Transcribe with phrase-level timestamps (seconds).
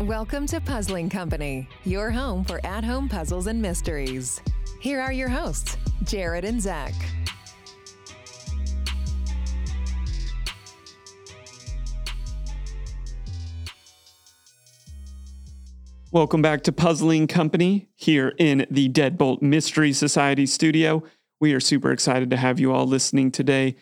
[0.00, 4.40] Welcome to Puzzling Company, your home for at home puzzles and mysteries.
[4.80, 6.94] Here are your hosts, Jared and Zach.
[16.12, 21.04] Welcome back to Puzzling Company here in the Deadbolt Mystery Society studio.
[21.38, 23.76] We are super excited to have you all listening today.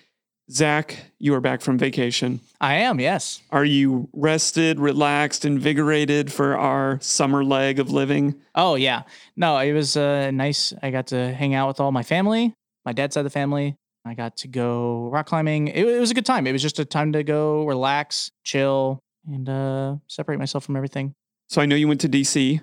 [0.50, 2.40] Zach, you are back from vacation.
[2.60, 3.40] I am, yes.
[3.48, 8.34] Are you rested, relaxed, invigorated for our summer leg of living?
[8.54, 9.04] Oh, yeah.
[9.34, 10.74] No, it was uh, nice.
[10.82, 12.52] I got to hang out with all my family,
[12.84, 13.74] my dad's side of the family.
[14.04, 15.68] I got to go rock climbing.
[15.68, 16.46] It, it was a good time.
[16.46, 21.14] It was just a time to go relax, chill, and uh, separate myself from everything.
[21.48, 22.60] So I know you went to DC.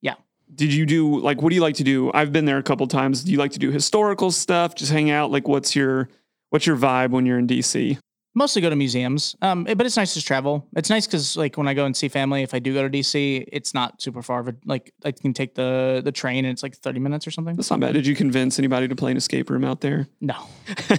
[0.00, 0.14] Yeah.
[0.54, 2.10] Did you do like what do you like to do?
[2.14, 3.24] I've been there a couple times.
[3.24, 4.74] Do you like to do historical stuff?
[4.74, 5.30] Just hang out?
[5.30, 6.08] Like what's your
[6.50, 7.98] what's your vibe when you're in DC?
[8.34, 10.64] Mostly go to museums, um, but it's nice to travel.
[10.76, 12.90] It's nice because like when I go and see family, if I do go to
[12.90, 14.44] DC, it's not super far.
[14.44, 17.56] But like I can take the the train and it's like thirty minutes or something.
[17.56, 17.94] That's not bad.
[17.94, 20.06] Did you convince anybody to play an escape room out there?
[20.20, 20.36] No,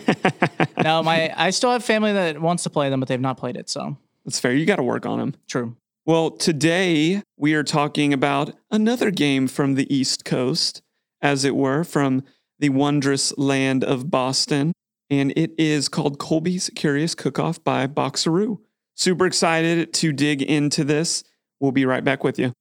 [0.83, 1.01] no.
[1.01, 3.69] My I still have family that wants to play them, but they've not played it.
[3.69, 4.51] So That's fair.
[4.51, 5.35] You got to work on them.
[5.47, 5.77] true.
[6.09, 10.81] Well, today we are talking about another game from the East Coast,
[11.21, 12.23] as it were, from
[12.57, 14.73] the wondrous land of Boston.
[15.11, 18.57] And it is called Colby's Curious Cook Off by Boxaroo.
[18.95, 21.23] Super excited to dig into this.
[21.59, 22.53] We'll be right back with you.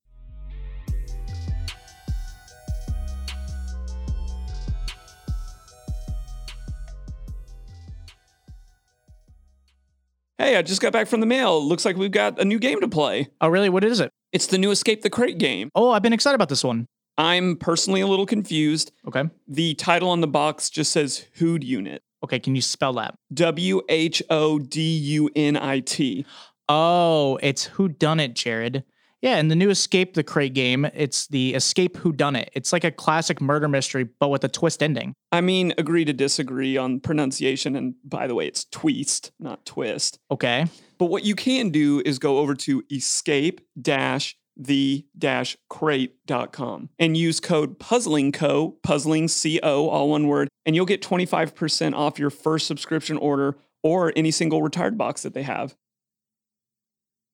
[10.39, 11.61] Hey, I just got back from the mail.
[11.61, 13.27] Looks like we've got a new game to play.
[13.41, 13.69] Oh, really?
[13.69, 14.12] What is it?
[14.31, 15.69] It's the new Escape the Crate game.
[15.75, 16.86] Oh, I've been excited about this one.
[17.17, 18.92] I'm personally a little confused.
[19.08, 19.25] Okay.
[19.48, 22.03] The title on the box just says Hood Unit.
[22.22, 22.39] Okay.
[22.39, 23.17] Can you spell that?
[23.34, 26.24] W H O D U N I T.
[26.68, 28.85] Oh, it's Who Done It, Jared.
[29.20, 32.51] Yeah, in the new Escape the Crate game, it's the Escape Who Done It.
[32.55, 35.12] It's like a classic murder mystery, but with a twist ending.
[35.33, 37.74] I mean, agree to disagree on pronunciation.
[37.74, 40.20] And by the way, it's twist, not twist.
[40.30, 40.67] Okay.
[40.98, 47.17] But what you can do is go over to escape dash the dash crate.com and
[47.17, 52.67] use code puzzlingco puzzling co all one word and you'll get 25% off your first
[52.67, 55.77] subscription order or any single retired box that they have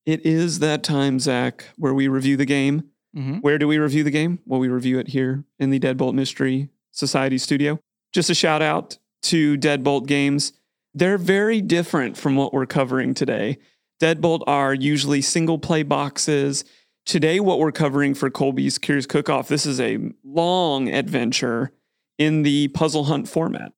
[0.06, 2.90] it is that time zach where we review the game.
[3.16, 3.36] Mm-hmm.
[3.38, 4.40] where do we review the game?
[4.44, 7.78] Well we review it here in the deadbolt mystery society studio.
[8.12, 10.52] Just a shout out to deadbolt games.
[10.94, 13.58] They're very different from what we're covering today.
[14.00, 16.64] Deadbolt are usually single play boxes.
[17.06, 21.70] Today, what we're covering for Colby's Curious Cook Off, this is a long adventure
[22.18, 23.72] in the puzzle hunt format.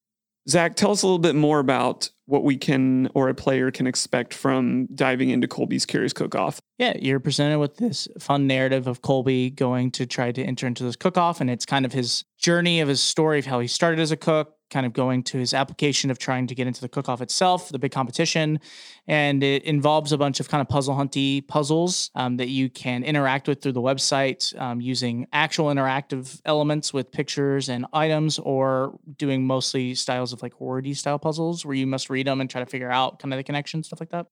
[0.49, 3.87] Zach, tell us a little bit more about what we can or a player can
[3.87, 6.61] expect from diving into Colby's Curious Cook Off.
[6.79, 10.85] Yeah, you're presented with this fun narrative of Colby going to try to enter into
[10.85, 13.67] this cook off, and it's kind of his journey of his story of how he
[13.67, 16.81] started as a cook, kind of going to his application of trying to get into
[16.81, 18.59] the cook off itself, the big competition.
[19.06, 23.05] And it involves a bunch of kind of puzzle hunty puzzles um, that you can
[23.05, 28.99] interact with through the website um, using actual interactive elements with pictures and items, or
[29.16, 32.60] doing mostly styles of like wordy style puzzles where you must read them and try
[32.60, 34.26] to figure out kind of the connection, stuff like that.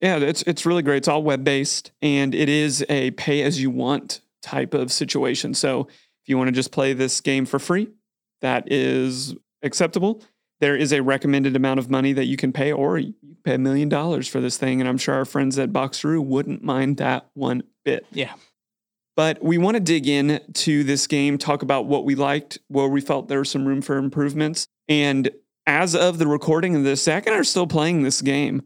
[0.00, 0.98] Yeah, it's it's really great.
[0.98, 5.54] It's all web based and it is a pay as you want type of situation.
[5.54, 5.88] So
[6.26, 7.88] if you want to just play this game for free,
[8.42, 9.34] that is
[9.66, 10.22] acceptable.
[10.60, 13.58] There is a recommended amount of money that you can pay, or you pay a
[13.58, 14.80] million dollars for this thing.
[14.80, 18.06] And I'm sure our friends at Boxaroo wouldn't mind that one bit.
[18.10, 18.32] Yeah.
[19.16, 22.88] But we want to dig in to this game, talk about what we liked, where
[22.88, 24.68] we felt there was some room for improvements.
[24.88, 25.30] And
[25.66, 28.62] as of the recording of this, Zach and I are still playing this game.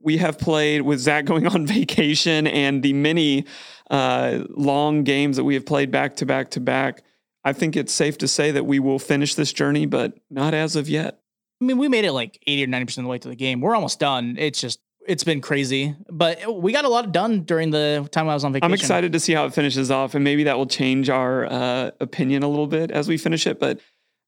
[0.00, 3.46] We have played with Zach going on vacation and the many
[3.90, 7.02] uh, long games that we have played back to back to back.
[7.44, 10.76] I think it's safe to say that we will finish this journey, but not as
[10.76, 11.20] of yet.
[11.60, 13.60] I mean, we made it like 80 or 90% of the way to the game.
[13.60, 14.36] We're almost done.
[14.38, 18.34] It's just, it's been crazy, but we got a lot done during the time I
[18.34, 18.64] was on vacation.
[18.70, 21.90] I'm excited to see how it finishes off, and maybe that will change our uh,
[22.00, 23.58] opinion a little bit as we finish it.
[23.58, 23.80] But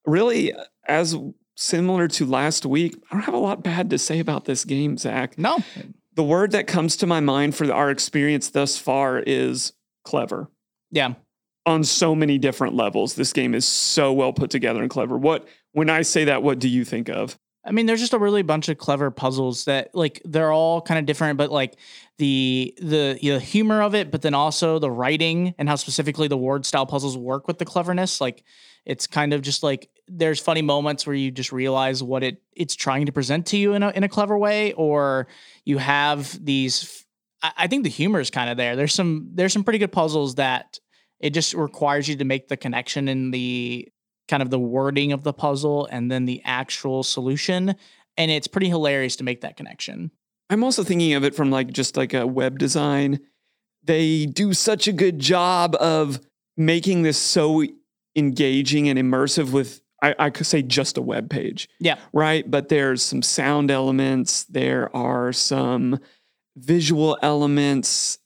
[0.04, 0.52] really,
[0.88, 1.16] as
[1.56, 4.96] similar to last week, I don't have a lot bad to say about this game,
[4.98, 5.38] Zach.
[5.38, 5.58] No,
[6.14, 9.72] The word that comes to my mind for our experience thus far is
[10.04, 10.50] clever.
[10.90, 11.14] yeah.
[11.66, 15.16] On so many different levels, this game is so well put together and clever.
[15.16, 17.38] What when I say that, what do you think of?
[17.66, 20.98] I mean, there's just a really bunch of clever puzzles that like they're all kind
[20.98, 21.76] of different, but like
[22.18, 26.36] the the the humor of it, but then also the writing and how specifically the
[26.36, 28.20] ward style puzzles work with the cleverness.
[28.20, 28.44] Like
[28.84, 32.74] it's kind of just like there's funny moments where you just realize what it it's
[32.74, 35.26] trying to present to you in a in a clever way, or
[35.64, 37.06] you have these.
[37.42, 38.76] I, I think the humor is kind of there.
[38.76, 40.78] There's some there's some pretty good puzzles that
[41.24, 43.88] it just requires you to make the connection in the
[44.28, 47.74] kind of the wording of the puzzle and then the actual solution.
[48.18, 50.10] And it's pretty hilarious to make that connection.
[50.50, 53.20] I'm also thinking of it from like just like a web design.
[53.82, 56.20] They do such a good job of
[56.58, 57.64] making this so
[58.14, 61.70] engaging and immersive with I, I could say just a web page.
[61.80, 61.96] Yeah.
[62.12, 62.48] Right.
[62.48, 66.00] But there's some sound elements, there are some
[66.54, 68.18] visual elements.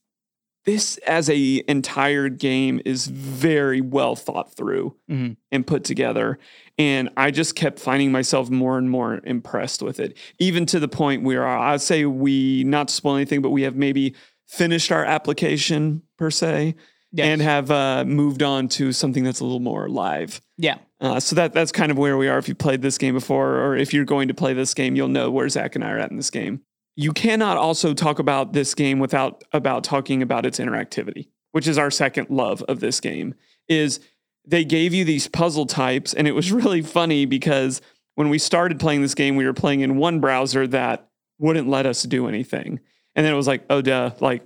[0.69, 5.37] This as a entire game is very well thought through Mhm.
[5.51, 6.39] and put together.
[6.77, 10.87] And I just kept finding myself more and more impressed with it, even to the
[10.87, 14.15] point where I'd say we, not to spoil anything, but we have maybe
[14.47, 16.75] finished our application per se
[17.13, 17.27] Yes.
[17.27, 20.43] and have uh, moved on to something that's a little more live.
[20.59, 20.77] Yeah.
[21.01, 22.37] Uh, so that that's kind of where we are.
[22.37, 25.09] If you played this game before, or if you're going to play this game, you'll
[25.09, 26.61] know where Zach and I are at in this game.
[27.01, 31.79] You cannot also talk about this game without about talking about its interactivity, which is
[31.79, 33.37] our second love of this game.
[33.69, 34.01] Is
[34.45, 37.81] they gave you these puzzle types, and it was really funny because
[38.17, 41.09] when we started playing this game, we were playing in one browser that
[41.39, 42.81] wouldn't let us do anything,
[43.15, 44.45] and then it was like, oh duh, like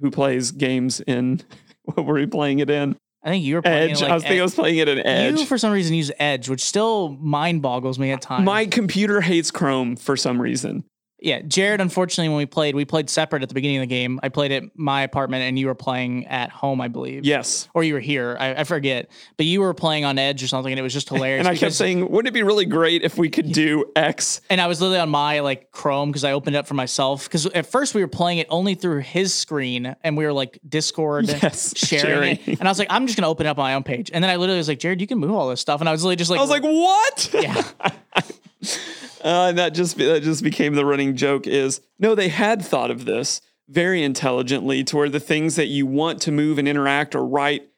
[0.00, 1.42] who plays games in
[1.82, 2.96] what were we playing it in?
[3.22, 4.00] I think you were playing Edge.
[4.00, 5.38] like I was thinking I was playing it in Edge.
[5.38, 8.46] You for some reason use Edge, which still mind boggles me at times.
[8.46, 10.84] My computer hates Chrome for some reason.
[11.22, 11.80] Yeah, Jared.
[11.80, 14.20] Unfortunately, when we played, we played separate at the beginning of the game.
[14.22, 17.24] I played at my apartment, and you were playing at home, I believe.
[17.24, 17.68] Yes.
[17.74, 18.36] or you were here.
[18.38, 21.08] I, I forget, but you were playing on Edge or something, and it was just
[21.08, 21.40] hilarious.
[21.40, 24.40] And I kept saying, wouldn't it be really great if we could do X?
[24.50, 27.24] and I was literally on my like Chrome because I opened it up for myself.
[27.24, 30.58] Because at first we were playing it only through his screen, and we were like
[30.68, 32.58] Discord Yes, sharing, sharing.
[32.58, 34.10] And I was like, I'm just gonna open it up on my own page.
[34.12, 35.80] And then I literally was like, Jared, you can move all this stuff.
[35.80, 37.30] And I was literally just like, I was like, what?
[37.32, 37.62] yeah,
[39.24, 42.90] Uh, and that just that just became the running joke is no, they had thought
[42.90, 47.14] of this very intelligently to where the things that you want to move and interact
[47.14, 47.68] or write,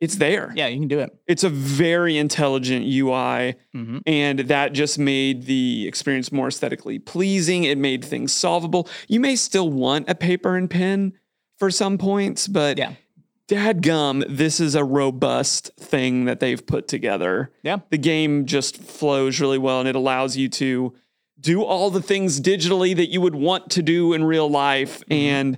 [0.00, 0.52] it's there.
[0.54, 1.10] yeah, you can do it.
[1.26, 3.54] It's a very intelligent UI.
[3.74, 4.02] Mhm.
[4.06, 7.64] And that just made the experience more aesthetically pleasing.
[7.64, 8.88] It made things solvable.
[9.08, 11.14] You may still want a paper and pen
[11.58, 12.92] for some points, but Yeah.
[13.48, 17.50] Dadgum, this is a robust thing that they've put together.
[17.62, 17.78] Yeah.
[17.90, 20.94] The game just flows really well and it allows you to
[21.40, 25.02] do all the things digitally that you would want to do in real life.
[25.10, 25.56] And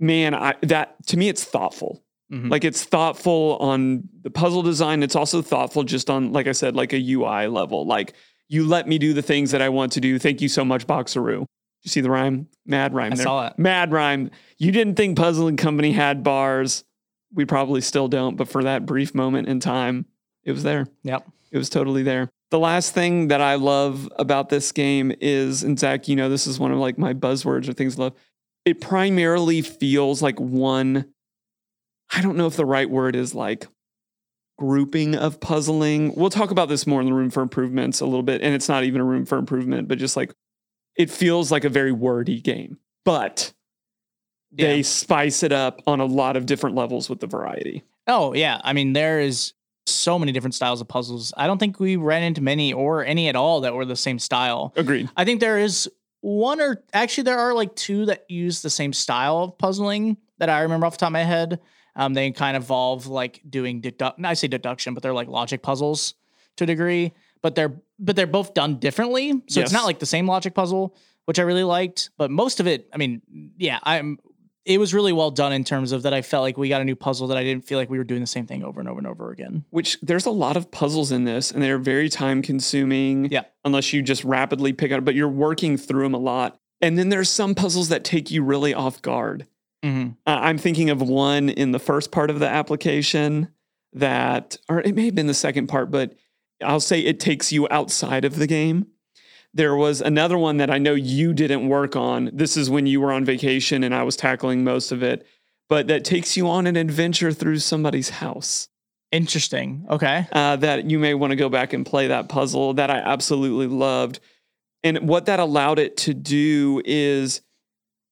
[0.00, 2.02] man, I, that to me, it's thoughtful.
[2.32, 2.50] Mhm.
[2.50, 5.02] Like it's thoughtful on the puzzle design.
[5.02, 7.86] It's also thoughtful just on, like I said, like a UI level.
[7.86, 8.14] Like
[8.48, 10.18] you let me do the things that I want to do.
[10.18, 11.46] Thank you so much, Boxaroo.
[11.84, 12.48] You see the rhyme?
[12.66, 13.24] Mad rhyme I there.
[13.24, 13.58] saw it.
[13.58, 14.30] Mad rhyme.
[14.58, 16.84] You didn't think Puzzle and Company had bars.
[17.34, 20.06] We probably still don't, but for that brief moment in time,
[20.44, 20.86] it was there.
[21.02, 21.26] Yep.
[21.50, 22.28] It was totally there.
[22.50, 26.46] The last thing that I love about this game is, and Zach, you know, this
[26.46, 28.14] is one of like my buzzwords or things I love.
[28.64, 31.06] It primarily feels like one,
[32.14, 33.66] I don't know if the right word is like
[34.58, 36.14] grouping of puzzling.
[36.14, 38.42] We'll talk about this more in the room for improvements a little bit.
[38.42, 40.34] And it's not even a room for improvement, but just like
[40.96, 42.78] it feels like a very wordy game.
[43.04, 43.52] But
[44.52, 44.82] they Yeah.
[44.82, 47.82] spice it up on a lot of different levels with the variety.
[48.06, 49.52] Oh yeah, I mean there is
[49.86, 51.32] so many different styles of puzzles.
[51.36, 54.18] I don't think we ran into many or any at all that were the same
[54.18, 54.72] style.
[54.76, 55.08] Agreed.
[55.16, 55.90] I think there is
[56.20, 60.48] one or actually there are like two that use the same style of puzzling that
[60.48, 61.60] I remember off the top of my head.
[61.96, 64.20] Um, they kind of involve like doing deduct.
[64.24, 66.14] I say deduction, but they're like logic puzzles
[66.56, 67.12] to a degree.
[67.42, 70.94] But they're but they're both done differently, so it's not like the same logic puzzle,
[71.24, 72.10] which I really liked.
[72.16, 73.20] But most of it, I mean,
[73.58, 74.18] yeah, I'm.
[74.64, 76.14] It was really well done in terms of that.
[76.14, 78.04] I felt like we got a new puzzle that I didn't feel like we were
[78.04, 79.64] doing the same thing over and over and over again.
[79.70, 83.42] which there's a lot of puzzles in this and they're very time consuming Yeah.
[83.64, 87.08] unless you just rapidly pick up but you're working through them a lot and then
[87.08, 89.46] there's some puzzles that take you really off guard
[89.84, 90.10] Mm-hmm.
[90.28, 93.48] uh, i'm thinking of one in the first part of the application
[93.94, 96.14] that or it may have been the second part but
[96.62, 98.86] i'll say it takes you outside of the game
[99.54, 103.00] there was another one that i know you didn't work on this is when you
[103.00, 105.26] were on vacation and i was tackling most of it
[105.68, 108.68] but that takes you on an adventure through somebody's house
[109.12, 109.84] Interesting.
[109.90, 110.26] Okay.
[110.32, 113.66] uh, that you may want to go back and play that puzzle that I absolutely
[113.66, 114.20] loved.
[114.82, 117.42] And what that allowed it to do is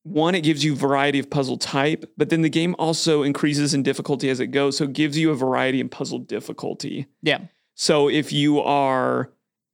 [0.02, 3.82] one, it gives you variety of puzzle type, but then the game also increases in
[3.82, 4.76] difficulty as it goes.
[4.76, 7.06] So it gives you a variety in puzzle difficulty.
[7.23, 7.40] Yeah.
[7.75, 9.30] So if you are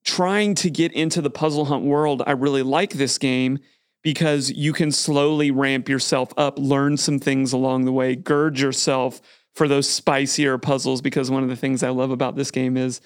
[0.07, 3.59] trying to get into the puzzle hunt world, I really like this game
[4.03, 9.21] because you can slowly ramp yourself up, learn some things along the way, gird yourself
[9.55, 11.03] for those spicier puzzles.
[11.03, 13.01] Because one of the things I love about this game is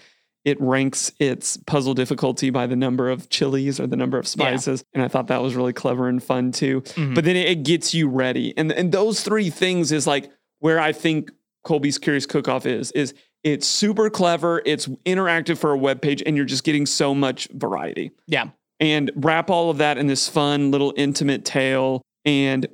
[0.44, 4.84] it ranks its puzzle difficulty by the number of chilies or the number of spices.
[4.94, 6.82] And I thought that was really clever and fun too.
[6.82, 7.14] Mhm.
[7.14, 8.54] But then it, gets you ready.
[8.56, 11.30] And, and those three things is like where I think
[11.64, 16.36] Colby's Curious Cook-Off is, is it's super clever, it's interactive for a web page, and
[16.36, 18.48] you're just getting so much variety yeah.
[18.78, 22.66] and wrap all of that in this fun little intimate tale and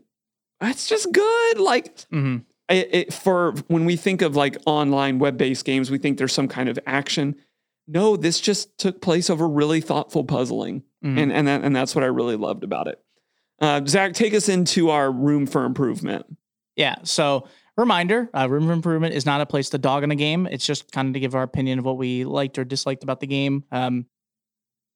[0.61, 5.65] it's just good like hmm it, it, for when we think of like online web-based
[5.65, 7.37] games we think there's some kind of action
[7.87, 11.19] no this just took place over really thoughtful puzzling Mhm.
[11.23, 13.01] and and, that, and that's what i really loved about it
[13.61, 16.27] uh, zach take us into our room for improvement
[16.75, 16.97] Yeah.
[17.05, 20.47] So, reminder uh, Room for Improvement is not a place to dog on a game.
[20.47, 23.21] It's just kind of to give our opinion of what we liked or disliked about
[23.21, 23.65] the game.
[23.71, 24.07] Um,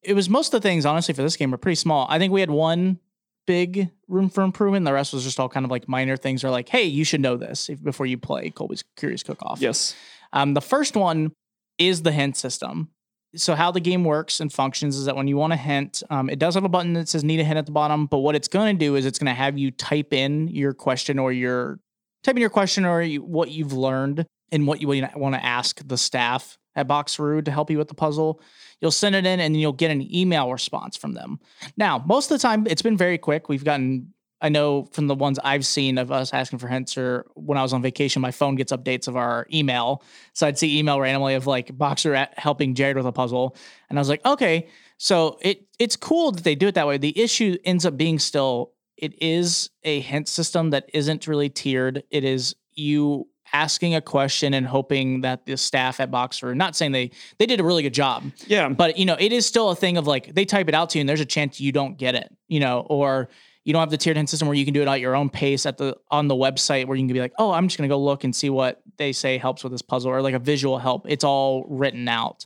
[0.03, 2.07] it was most of the things, honestly, for this game were pretty small.
[2.09, 2.99] I think we had one
[3.47, 4.87] big room for improvement.
[4.87, 7.21] The rest was just all kind of like minor things or like, hey, you should
[7.21, 9.61] know this if, before you play Colby's Curious Cook Off.
[9.61, 9.95] yes
[10.33, 11.33] Um, the first one
[11.79, 12.91] is the hint system.
[13.37, 16.29] So how the game works and functions is that when you want a hint, um,
[16.29, 18.07] it does have a button that says "Need a hint" at the bottom.
[18.07, 20.73] But what it's going to do is it's going to have you type in your
[20.73, 21.79] question or your
[22.23, 25.87] type in your question or you, what you've learned and what you want to ask
[25.87, 28.41] the staff at Boxaroo to help you with the puzzle.
[28.81, 31.41] You'll send it in and you'll get an email response from them.
[31.77, 33.49] Now, most of the time, it's been very quick.
[33.49, 34.13] We've gotten
[34.43, 37.63] I know from the ones I've seen of us asking for hints or when I
[37.63, 40.03] was on vacation, my phone gets updates of our email.
[40.33, 43.57] So I'd see email randomly of like Boxer helping Jared with a puzzle.
[43.89, 44.69] And I was like, okay.
[44.97, 46.97] So it it's cool that they do it that way.
[46.97, 52.05] The issue ends up being still it is a hint system that isn't really tiered.
[52.11, 56.93] It is you asking a question and hoping that the staff at Boxer, not saying
[56.93, 59.75] they they did a really good job, yeah but you know, it is still a
[59.75, 61.99] thing of like they type it out to you and there's a chance you don't
[61.99, 63.29] get it, you know, or
[63.65, 65.31] you don't have the tiered hint system where you can do it at your own
[65.31, 67.89] pace at the on the website where you can be like, oh, I'm just gonna
[67.89, 70.79] go look and see what they say helps with this puzzle or like a visual
[70.79, 71.07] help.
[71.09, 72.45] It's all written out.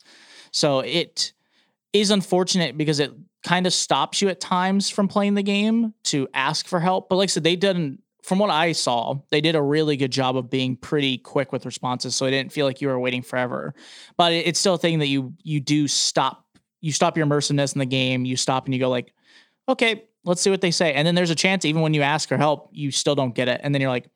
[0.52, 1.32] So it
[1.92, 3.12] is unfortunate because it
[3.44, 7.08] kind of stops you at times from playing the game to ask for help.
[7.08, 10.10] But like I said, they didn't from what I saw, they did a really good
[10.10, 13.20] job of being pretty quick with responses, so it didn't feel like you were waiting
[13.20, 13.74] forever.
[14.16, 16.42] But it- it's still a thing that you you do stop.
[16.80, 18.24] You stop your immersiveness in the game.
[18.24, 19.12] You stop and you go like,
[19.68, 20.94] okay, let's see what they say.
[20.94, 23.46] And then there's a chance even when you ask for help, you still don't get
[23.48, 23.60] it.
[23.62, 24.08] And then you're like,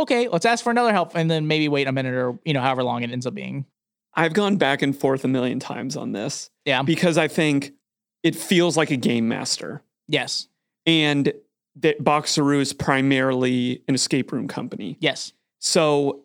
[0.00, 2.60] okay, let's ask for another help, and then maybe wait a minute or you know
[2.60, 3.66] however long it ends up being.
[4.16, 6.82] i've gone back and forth a million times on this Yeah.
[6.82, 7.72] because i think
[8.24, 10.48] it feels like a game master Yes.
[10.86, 11.32] and
[11.76, 14.96] that Boxaroo is primarily an escape room company.
[15.00, 15.32] Yes.
[15.60, 16.22] So,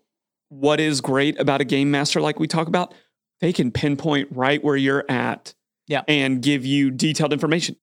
[0.50, 2.94] what is great about a game master like we talk about?
[3.42, 5.54] They can pinpoint right where you're at
[5.88, 6.02] Yeah.
[6.08, 7.76] and give you detailed information.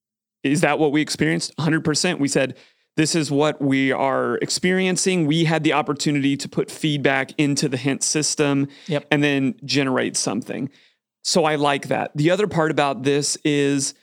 [0.42, 1.54] Is that what we experienced?
[1.58, 2.18] 100%.
[2.20, 2.56] We said,
[2.96, 5.26] this is what we are experiencing.
[5.26, 9.06] We had the opportunity to put feedback into the hint system Yep.
[9.10, 10.70] and then generate something.
[11.22, 12.12] So I like that.
[12.16, 13.94] The other part about this is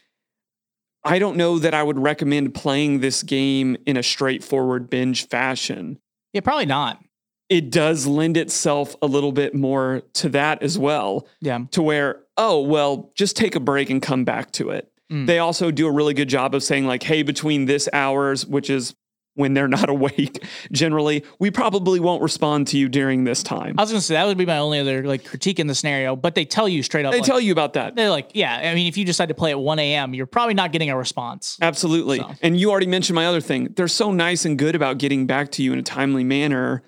[1.06, 6.00] I don't know that I would recommend playing this game in a straightforward binge fashion.
[6.32, 6.42] Yeah.
[6.42, 7.04] Probably not.
[7.50, 11.60] It does lend itself a little bit more to that as well, Yeah.
[11.72, 14.90] to where, oh, well, just take a break and come back to it.
[15.12, 15.28] Mm.
[15.28, 18.70] They also do a really good job of saying, like, hey, between this hours, which
[18.70, 18.96] is
[19.36, 23.76] when they're not awake, generally, we probably won't respond to you during this time.
[23.78, 26.16] I was gonna say that would be my only other like critique in the scenario,
[26.16, 27.12] but they tell you straight up.
[27.12, 27.96] They like, tell you about that.
[27.96, 28.56] they're like, yeah.
[28.56, 30.98] I mean, if you decide to play at 1 a.m., you're probably not getting a
[30.98, 31.58] response.
[31.62, 32.20] Absolutely.
[32.20, 32.32] So.
[32.42, 33.74] And you already mentioned my other thing.
[33.76, 36.84] They're so nice and good about getting back to you in a timely manner.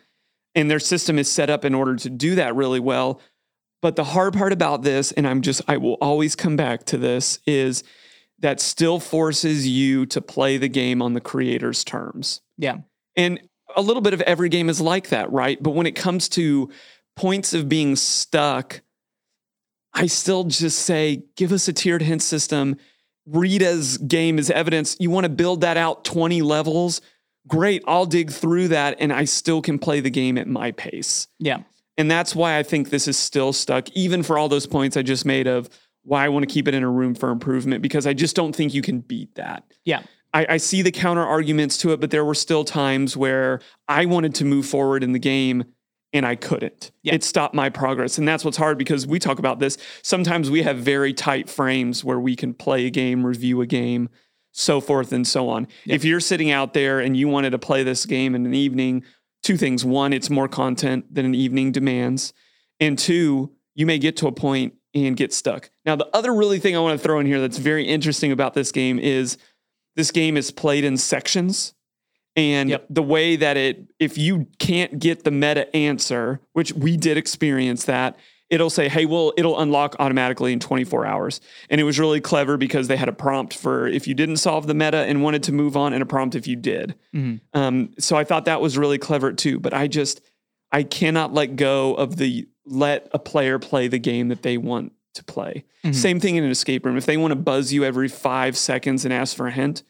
[0.54, 3.20] And their system is set up in order to do that really well.
[3.82, 6.98] But the hard part about this, and I'm just, I will always come back to
[6.98, 7.84] this, is
[8.39, 12.42] that still forces you to play the game on the creator's terms.
[12.58, 12.77] Yeah.
[13.15, 13.39] And
[13.75, 15.62] a little bit of every game is like that, right?
[15.62, 16.70] But when it comes to
[17.15, 18.82] points of being stuck,
[19.94, 22.75] I still just say give us a tiered hint system.
[23.25, 24.98] Rita's game is evidence.
[25.00, 27.01] You want to build that out 20 levels?
[27.48, 31.27] Great, I'll dig through that and I still can play the game at my pace.
[31.39, 31.60] Yeah.
[31.98, 35.01] And that's why I think this is still stuck, even for all those points I
[35.01, 35.70] just made of
[36.06, 38.56] why I want to keep it in a room for improvement, because I just don't
[38.56, 39.64] think you can beat that.
[39.84, 40.04] Yeah.
[40.34, 44.06] I, I see the counter arguments to it, but there were still times where I
[44.06, 45.66] wanted to move forward in the game
[46.14, 46.92] and I couldn't.
[47.04, 47.16] Yeah.
[47.16, 48.18] It stopped my progress.
[48.18, 49.78] And that's what's hard because we talk about this.
[50.02, 54.10] Sometimes we have very tight frames where we can play a game, review a game,
[54.52, 55.68] so forth and so on.
[55.84, 55.96] Yeah.
[55.96, 59.04] If you're sitting out there and you wanted to play this game in an evening,
[59.44, 59.84] two things.
[59.84, 62.34] One, it's more content than an evening demands.
[62.80, 65.70] And two, you may get to a point and get stuck.
[65.86, 68.54] Now, the other really thing I want to throw in here that's very interesting about
[68.54, 69.38] this game is
[69.96, 71.74] this game is played in sections.
[72.38, 72.88] And Yep.
[72.90, 77.86] the way that it, if you can't get the meta answer, which we did experience
[77.86, 78.18] that,
[78.50, 81.40] it'll say, hey, well, it'll unlock automatically in 24 hours.
[81.70, 84.68] And it was really clever because they had a prompt for if you didn't solve
[84.68, 86.96] the meta and wanted to move on, and a prompt if you did.
[87.14, 87.40] Mhm.
[87.54, 89.60] Um, so I thought that was really clever too.
[89.60, 90.22] But I just,
[90.72, 94.91] I cannot let go of the let a player play the game that they want
[95.13, 95.63] to play.
[95.86, 95.95] Mhm.
[95.95, 96.98] Same thing in an escape room.
[96.98, 99.84] If they want to buzz you every five seconds and ask for a hint,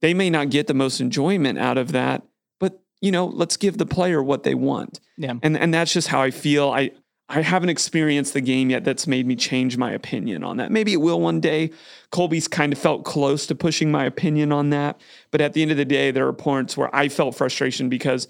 [0.00, 2.22] they may not get the most enjoyment out of that.
[2.60, 5.00] But you know, let's give the player what they want.
[5.16, 5.34] Yeah.
[5.42, 6.70] And and that's just how I feel.
[6.70, 6.92] I
[7.32, 10.72] I haven't experienced the game yet that's made me change my opinion on that.
[10.72, 11.70] Maybe it will one day.
[12.10, 15.00] Colby's kind of felt close to pushing my opinion on that.
[15.30, 18.26] But at the end of the day, there are points where I felt frustration because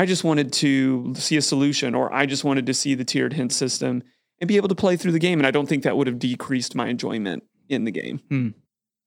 [0.00, 3.34] I just wanted to see a solution or I just wanted to see the tiered
[3.34, 4.02] hint system
[4.40, 5.38] and be able to play through the game.
[5.38, 8.22] And I don't think that would have decreased my enjoyment in the game.
[8.30, 8.48] Hmm.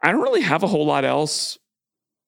[0.03, 1.57] I don't really have a whole lot else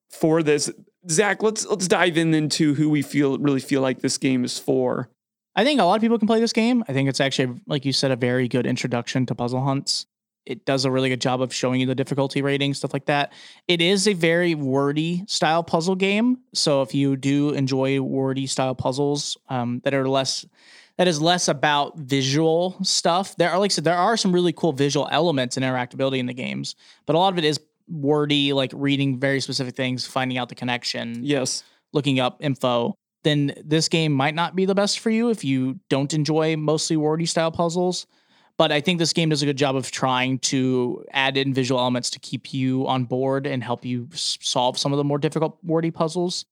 [0.09, 0.71] for this.
[1.07, 4.57] Zach, let's let's dive in into who we feel really feel like this game is
[4.57, 5.11] for.
[5.55, 6.83] I think a lot of people can play this game.
[6.87, 10.07] I think it's actually, like you said, a very good introduction to puzzle hunts.
[10.45, 13.33] It does a really good job of showing you the difficulty rating, stuff like that.
[13.67, 16.39] It is a very wordy style puzzle game.
[16.53, 20.45] So if you do enjoy wordy style puzzles um, that are less,
[20.97, 23.35] that is less about visual stuff.
[23.37, 26.25] There are, like I said, there are some really cool visual elements and interactability in
[26.25, 26.75] the games,
[27.05, 30.55] but a lot of it is wordy, like reading very specific things, finding out the
[30.55, 31.63] connection Yes.
[31.93, 35.79] looking up info, then this game might not be the best for you if you
[35.89, 38.05] don't enjoy mostly wordy style puzzles.
[38.57, 41.79] But I think this game does a good job of trying to add in visual
[41.79, 45.17] elements to keep you on board and help you s- solve some of the more
[45.17, 46.45] difficult wordy puzzles.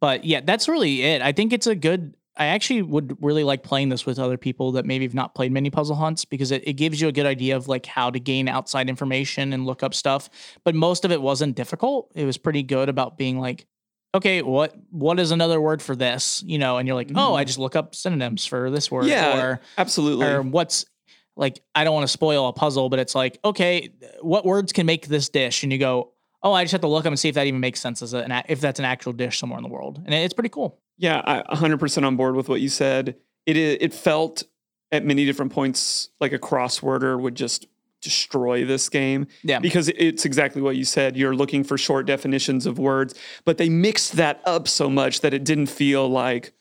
[0.00, 1.22] But yeah, that's really it.
[1.22, 2.14] I think it's a good.
[2.36, 5.52] I actually would really like playing this with other people that maybe have not played
[5.52, 8.18] many puzzle hunts because it, it gives you a good idea of like how to
[8.18, 10.30] gain outside information and look up stuff.
[10.64, 12.10] But most of it wasn't difficult.
[12.14, 13.66] It was pretty good about being like,
[14.14, 16.42] okay, what what is another word for this?
[16.46, 17.46] You know, and you're like, oh, I mm-hmm.
[17.46, 19.06] just look up synonyms for this word.
[19.06, 20.26] Yeah, Or Absolutely.
[20.26, 20.84] or what's
[21.42, 24.86] like I don't want to spoil a puzzle, but it's like, okay, what words can
[24.86, 25.62] make this dish?
[25.62, 27.60] And you go, oh, I just have to look up and see if that even
[27.60, 30.32] makes sense as an, if that's an actual dish somewhere in the world, and it's
[30.32, 30.78] pretty cool.
[30.96, 33.16] Yeah, I 100% on board with what you said.
[33.44, 34.44] It it felt
[34.90, 37.66] at many different points like a crossworder would just
[38.02, 41.16] destroy this game Yeah, because it's exactly what you said.
[41.16, 45.32] You're looking for short definitions of words, but they mixed that up so much that
[45.32, 46.52] it didn't feel like,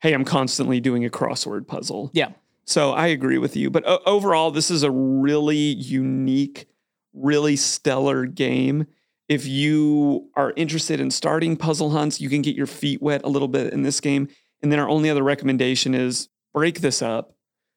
[0.00, 2.10] hey, I'm constantly doing a crossword puzzle.
[2.12, 2.30] yeah,
[2.68, 3.70] So I agree with you.
[3.70, 6.68] But o- overall, this is a really unique,
[7.14, 8.86] really stellar game.
[9.26, 13.28] If you are interested in starting puzzle hunts, you can get your feet wet a
[13.28, 14.28] little bit in this game.
[14.62, 17.34] And then our only other recommendation is break this up.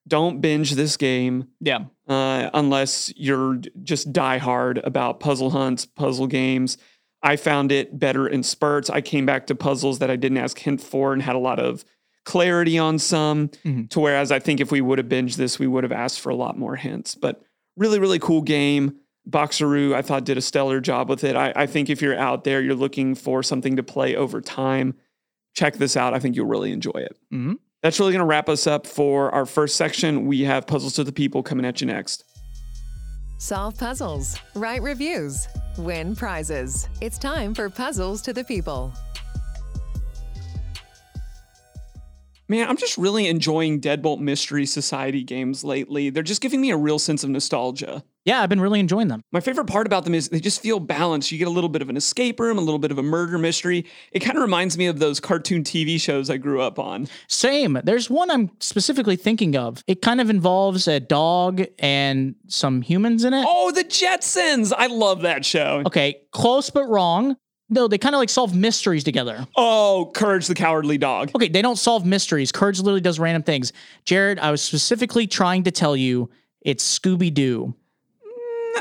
[0.09, 1.85] Don't binge this game yeah.
[2.09, 6.77] uh, unless you're just die hard about puzzle hunts, puzzle games.
[7.23, 8.89] I found it better in spurts.
[8.89, 11.59] I came back to puzzles that I didn't ask hint for and had a lot
[11.59, 11.85] of
[12.25, 13.49] clarity on some.
[13.65, 13.89] Mhm.
[13.91, 16.29] To whereas I think if we would have binged this, we would have asked for
[16.29, 17.15] a lot more hints.
[17.15, 17.41] But
[17.77, 18.95] really, really cool game.
[19.29, 21.35] Boxaroo, I thought did a stellar job with it.
[21.35, 24.95] I, I think if you're out there, you're looking for something to play over time,
[25.55, 26.13] check this out.
[26.13, 27.15] I think you'll really enjoy it.
[27.31, 27.55] Mhm.
[27.83, 30.25] That's really going to wrap us up for our first section.
[30.25, 32.23] We have Puzzles to the People coming at you next.
[33.39, 35.47] Solve puzzles, write reviews,
[35.79, 36.87] win prizes.
[37.01, 38.93] It's time for Puzzles to the People.
[42.51, 46.09] Man, I'm just really enjoying Deadbolt Mystery Society games lately.
[46.09, 48.03] They're just giving me a real sense of nostalgia.
[48.25, 49.21] Yeah, I've been really enjoying them.
[49.31, 51.31] My favorite part about them is they just feel balanced.
[51.31, 53.37] You get a little bit of an escape room, a little bit of a murder
[53.37, 53.85] mystery.
[54.11, 57.07] It kind of reminds me of those cartoon TV shows I grew up on.
[57.29, 57.79] Same.
[57.85, 59.81] There's one I'm specifically thinking of.
[59.87, 63.45] It kind of involves a dog and some humans in it.
[63.47, 64.73] Oh, the Jetsons!
[64.77, 65.83] I love that show.
[65.85, 67.37] Okay, close but wrong.
[67.73, 69.47] No, they kind of like solve mysteries together.
[69.55, 71.31] Oh, Courage the Cowardly Dog.
[71.33, 72.51] Okay, they don't solve mysteries.
[72.51, 73.71] Courage literally does random things.
[74.03, 76.29] Jared, I was specifically trying to tell you
[76.59, 77.73] it's Scooby Doo.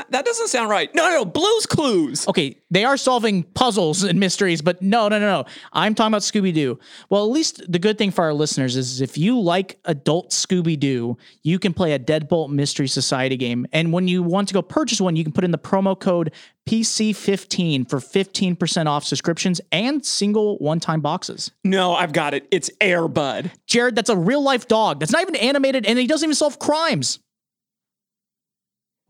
[0.09, 0.93] That doesn't sound right.
[0.93, 1.25] No, no, no.
[1.25, 2.27] Blues Clues.
[2.27, 5.45] Okay, they are solving puzzles and mysteries, but no, no, no, no.
[5.71, 6.79] I'm talking about Scooby Doo.
[7.09, 10.79] Well, at least the good thing for our listeners is if you like adult Scooby
[10.79, 13.65] Doo, you can play a Deadbolt Mystery Society game.
[13.71, 16.33] And when you want to go purchase one, you can put in the promo code
[16.67, 21.51] PC15 for 15% off subscriptions and single one time boxes.
[21.63, 22.47] No, I've got it.
[22.51, 23.51] It's Air Bud.
[23.65, 24.99] Jared, that's a real life dog.
[24.99, 27.19] That's not even animated and he doesn't even solve crimes.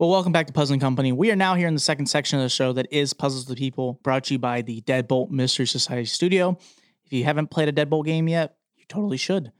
[0.02, 1.12] Well, welcome back to Puzzling Company.
[1.12, 3.54] We are now here in the second section of the show that is Puzzles to
[3.54, 6.58] People, brought to you by the Deadbolt Mystery Society Studio.
[7.04, 9.52] If you haven't played a Deadbolt game yet, you totally should.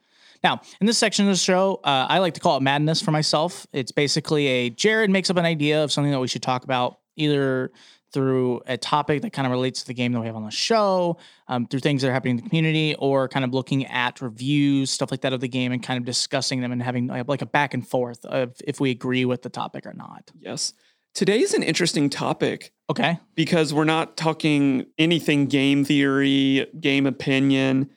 [0.42, 3.12] Now, in this section of the show, uh, I like to call it madness for
[3.12, 3.68] myself.
[3.72, 6.98] It's basically a Jared makes up an idea of something that we should talk about,
[7.14, 7.70] either
[8.12, 10.50] through a topic that kind of relates to the game that we have on the
[10.50, 11.16] show,
[11.48, 14.90] um, through things that are happening in the community, or kind of looking at reviews,
[14.90, 17.46] stuff like that of the game, and kind of discussing them and having like a
[17.46, 20.30] back and forth of if we agree with the topic or not.
[20.38, 20.72] Yes.
[21.14, 23.18] Today is an interesting topic Okay.
[23.34, 27.90] because we're not talking anything game theory, game opinion.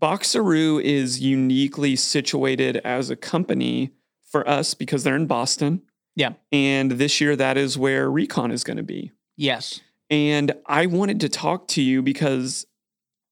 [0.00, 3.90] Boxaroo is uniquely situated as a company
[4.30, 5.82] for us because they're in Boston.
[6.16, 6.34] Yeah.
[6.52, 9.12] And this year, that is where Recon is going to be.
[9.40, 9.80] Yes.
[10.10, 12.66] And I wanted to talk to you because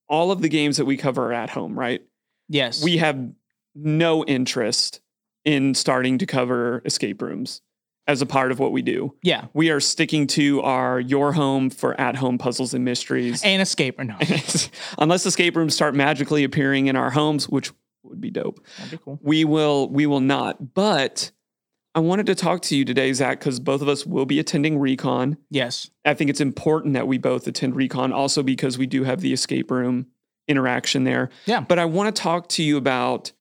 [0.08, 2.00] all of the games that we cover are at home, right?
[2.48, 2.82] Yes.
[2.82, 3.30] We have
[3.74, 5.00] no interest
[5.44, 7.60] in starting to cover escape rooms
[8.06, 9.14] as a part of what we do.
[9.22, 9.44] yeah.
[9.52, 13.44] We are sticking to our your home for at home puzzles and mysteries.
[13.44, 14.16] And escape or no.
[14.98, 17.70] Unless escape rooms start magically appearing in our homes, which
[18.02, 18.64] would be dope.
[18.78, 19.18] That'd be cool.
[19.22, 20.72] We will we will not.
[20.72, 21.32] But
[21.94, 24.78] I wanted to talk to you today, Zach, because both of us will be attending
[24.78, 25.36] Recon.
[25.50, 25.90] Yes.
[26.04, 29.32] I think it's important that we both attend Recon also because we do have the
[29.32, 30.06] escape room
[30.46, 31.30] interaction there.
[31.46, 31.60] Yeah.
[31.60, 33.32] But I want to talk to you about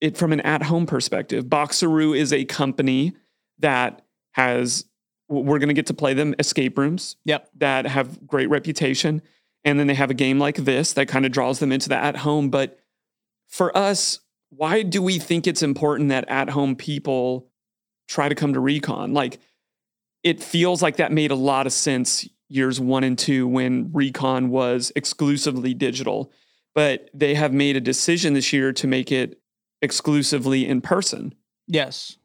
[0.00, 1.44] it from an at home perspective.
[1.46, 3.14] Boxaroo is a company
[3.60, 4.84] that has,
[5.28, 7.48] we're going to get to play them escape rooms Yep.
[7.56, 9.22] that have great reputation.
[9.64, 11.96] And then they have a game like this that kind of draws them into the
[11.96, 12.50] at home.
[12.50, 12.78] But
[13.48, 14.20] for us,
[14.50, 17.48] why do we think it's important that at home people
[18.06, 19.12] try to come to Recon?
[19.12, 19.38] Like,
[20.22, 24.50] it feels like that made a lot of sense years one and two when Recon
[24.50, 26.32] was exclusively digital.
[26.74, 29.40] But they have made a decision this year to make it
[29.80, 31.34] exclusively in person.
[31.66, 32.18] Yes.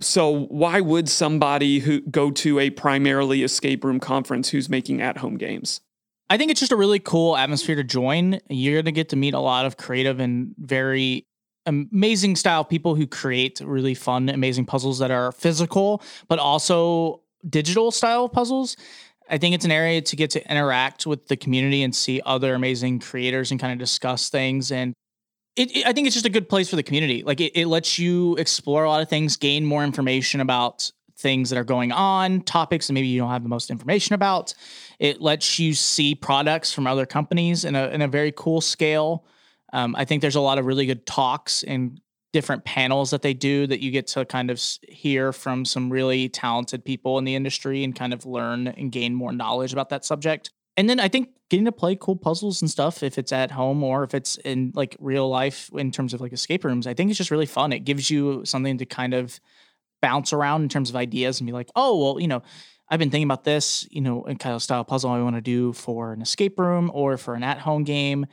[0.00, 5.38] So why would somebody who go to a primarily escape room conference who's making at-home
[5.38, 5.80] games?
[6.28, 8.40] I think it's just a really cool atmosphere to join.
[8.48, 11.26] You're going to get to meet a lot of creative and very
[11.66, 17.90] amazing style people who create really fun, amazing puzzles that are physical, but also digital
[17.90, 18.76] style puzzles.
[19.30, 22.54] I think it's an area to get to interact with the community and see other
[22.54, 24.70] amazing creators and kind of discuss things.
[24.70, 24.92] And
[25.56, 27.22] it, it- I think it's just a good place for the community.
[27.22, 31.48] Like it, it lets you explore a lot of things, gain more information about things
[31.50, 34.52] that are going on, topics that maybe you don't have the most information about.
[34.98, 39.24] It lets you see products from other companies in a in a very cool scale.
[39.74, 42.00] Um, I think there's a lot of really good talks and
[42.32, 46.28] different panels that they do that you get to kind of hear from some really
[46.28, 50.04] talented people in the industry and kind of learn and gain more knowledge about that
[50.04, 50.50] subject.
[50.76, 53.82] And then I think getting to play cool puzzles and stuff, if it's at home
[53.84, 57.10] or if it's in like real life in terms of like escape rooms, I think
[57.10, 57.72] it's just really fun.
[57.72, 59.38] It gives you something to kind of
[60.02, 62.42] bounce around in terms of ideas and be like, oh, well, you know,
[62.88, 65.40] I've been thinking about this, you know, in kind of style puzzle I want to
[65.40, 68.26] do for an escape room or for an at home game.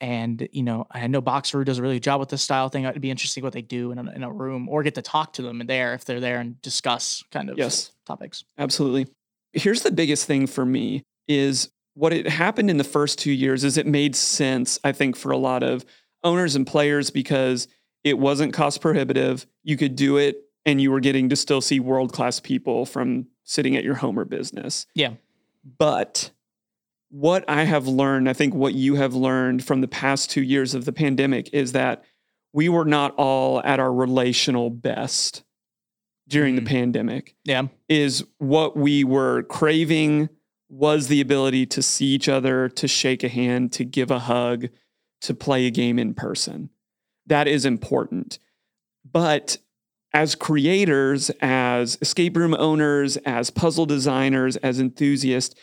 [0.00, 2.84] And, you know, I know Boxer does a really good job with this style thing.
[2.84, 5.34] It'd be interesting what they do in a, in a room or get to talk
[5.34, 7.92] to them there if they're there and discuss kind of Yes.
[8.06, 8.44] topics.
[8.56, 9.06] Absolutely.
[9.52, 13.62] Here's the biggest thing for me is what it happened in the first two years
[13.62, 15.84] is it made sense, I think, for a lot of
[16.24, 17.68] owners and players because
[18.02, 19.46] it wasn't cost prohibitive.
[19.64, 23.26] You could do it and you were getting to still see world class people from
[23.44, 24.86] sitting at your home or business.
[24.94, 25.14] Yeah.
[25.78, 26.30] But
[27.10, 30.74] what I have learned, I think what you have learned from the past two years
[30.74, 32.04] of the pandemic is that
[32.52, 35.42] we were not all at our relational best
[36.28, 36.58] during Mm.
[36.60, 37.68] the pandemic Yeah.
[37.88, 40.28] is what we were craving
[40.68, 44.68] was the ability to see each other, to shake a hand, to give a hug,
[45.22, 46.70] to play a game in person.
[47.26, 48.38] That is important.
[49.04, 49.58] But
[50.12, 55.54] as creators, as escape room owners, as puzzle designers, as enthusiasts,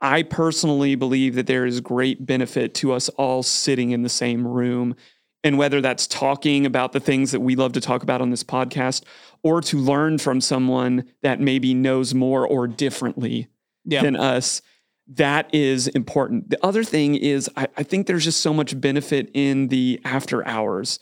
[0.00, 4.46] I personally believe that there is great benefit to us all sitting in the same
[4.46, 4.94] room.
[5.42, 8.44] And whether that's talking about the things that we love to talk about on this
[8.44, 9.04] podcast
[9.42, 13.48] or to learn from someone that maybe knows more or differently
[13.84, 14.02] Yeah.
[14.02, 14.60] than us,
[15.08, 16.50] that is important.
[16.50, 20.46] The other thing is, I, I think there's just so much benefit in the after
[20.46, 20.98] hours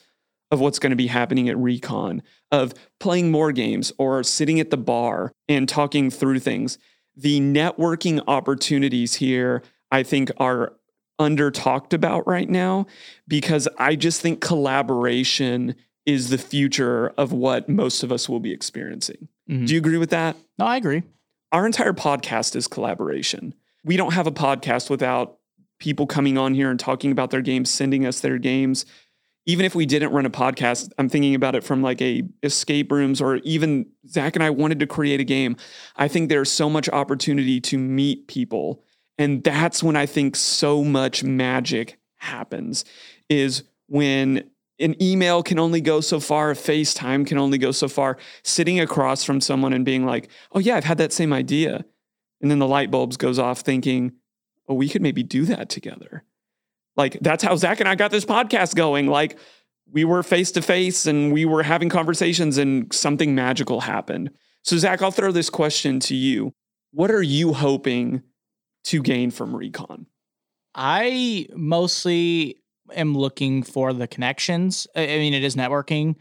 [0.50, 4.70] of what's going to be happening at Recon, of playing more games or sitting at
[4.70, 6.78] the bar and talking through things.
[7.20, 10.74] The networking opportunities here, I think, are
[11.18, 12.86] under talked about right now
[13.26, 15.74] because I just think collaboration
[16.06, 19.28] is the future of what most of us will be experiencing.
[19.50, 19.66] Mhm.
[19.66, 20.36] Do you agree with that?
[20.58, 21.02] No, I agree.
[21.50, 23.54] our entire podcast is collaboration.
[23.82, 25.38] We don't have a podcast without
[25.80, 28.84] people coming on here and talking about their games, sending us their games.
[29.48, 32.92] Even if we didn't run a podcast, I'm thinking about it from like a escape
[32.92, 35.56] rooms or even Zach and I wanted to create a game.
[35.96, 38.84] I think there's so much opportunity to meet people.
[39.16, 42.84] And that's when I think so much magic happens
[43.30, 47.88] is when an email can only go so far, a FaceTime can only go so
[47.88, 48.18] far.
[48.44, 51.86] Sitting across from someone and being like, oh, yeah, I've had that same idea.
[52.42, 54.12] And then the light bulbs goes off thinking,
[54.68, 56.22] oh, we could maybe do that together.
[56.98, 59.06] Like that's how Zach and I got this podcast going.
[59.06, 59.38] Like
[59.90, 64.30] we were face to face and we were having conversations and something magical happened.
[64.62, 66.52] So, Zach, I'll throw this question to you.
[66.92, 68.22] What are you hoping
[68.84, 70.06] to gain from Recon?
[70.74, 72.56] I mostly
[72.94, 74.86] am looking for the connections.
[74.94, 76.16] I mean, it is networking.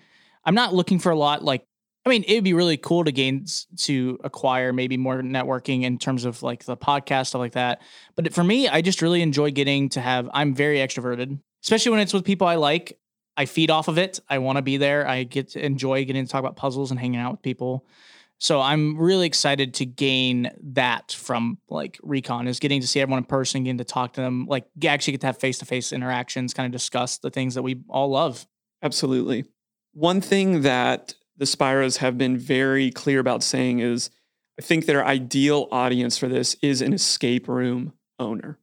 [0.45, 1.65] I'm not looking for a lot like
[2.07, 3.45] I mean, it'd be really cool to gain
[3.79, 7.81] to acquire maybe more networking in terms of like the podcast stuff like that.
[8.15, 10.29] But for me, I just really enjoy getting to have.
[10.33, 12.97] I'm very extroverted, especially when it's with people I like.
[13.35, 14.21] I feed off of it.
[14.29, 15.05] I want to be there.
[15.05, 17.85] I get to enjoy getting to talk about puzzles and hanging out with people.
[18.37, 23.17] So I'm really excited to gain that from like Recon is getting to see everyone
[23.17, 25.91] in person, getting to talk to them, like actually get to have face to face
[25.91, 28.47] interactions, kind of discuss the things that we all love.
[28.81, 29.43] Absolutely.
[29.91, 34.09] One thing that the Spyros have been very clear about saying is
[34.59, 38.57] I think their ideal audience for this is an escape room owner.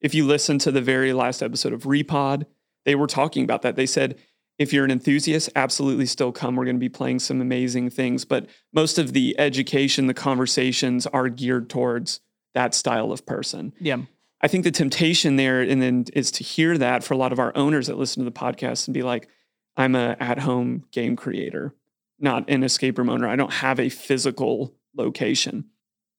[0.00, 2.46] If you listen to the very last episode of Repod,
[2.84, 3.76] they were talking about that.
[3.76, 4.18] They said,
[4.58, 6.56] if you're an enthusiast, absolutely still come.
[6.56, 8.24] We're going to be playing some amazing things.
[8.24, 12.20] But most of the education, the conversations are geared towards
[12.54, 13.72] that style of person.
[13.78, 13.98] Yeah.
[14.40, 17.38] I think the temptation there and then is to hear that for a lot of
[17.38, 19.28] our owners that listen to the podcast and be like,
[19.76, 21.74] I'm a at-home game creator
[22.18, 23.28] not an escape room owner.
[23.28, 25.66] I don't have a physical location.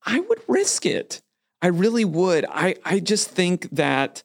[0.05, 1.21] I would risk it.
[1.61, 2.45] I really would.
[2.49, 4.23] I, I just think that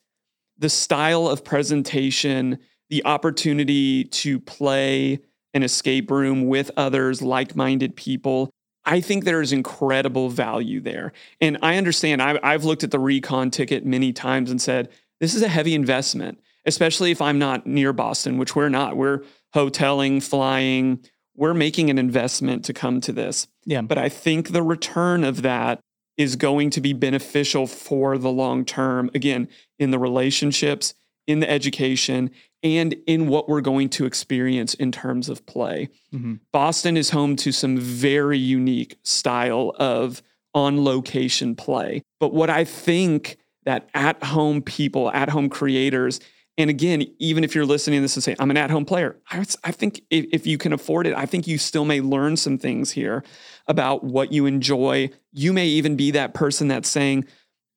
[0.56, 2.60] the style of presentation,
[2.90, 5.20] the opportunity to play
[5.52, 8.50] an escape room with others, like minded people,
[8.84, 11.12] I think there is incredible value there.
[11.40, 15.34] And I understand, I, I've looked at the recon ticket many times and said, this
[15.34, 18.96] is a heavy investment, especially if I'm not near Boston, which we're not.
[18.96, 19.22] We're
[19.54, 21.04] hoteling, flying,
[21.36, 23.48] we're making an investment to come to this.
[23.64, 23.82] Yeah.
[23.82, 25.80] But I think the return of that
[26.16, 29.10] is going to be beneficial for the long term.
[29.14, 30.94] Again, in the relationships,
[31.26, 32.30] in the education,
[32.62, 35.88] and in what we're going to experience in terms of play.
[36.12, 36.34] Mm-hmm.
[36.52, 40.22] Boston is home to some very unique style of
[40.54, 42.02] on location play.
[42.20, 46.20] But what I think that at home people, at home creators,
[46.56, 49.16] and again, even if you're listening to this and say, I'm an at home player,
[49.30, 52.58] I, think if, if, you can afford it, I think you still may learn some
[52.58, 53.24] things here
[53.66, 55.10] about what you enjoy.
[55.32, 57.24] You may even be that person that's saying,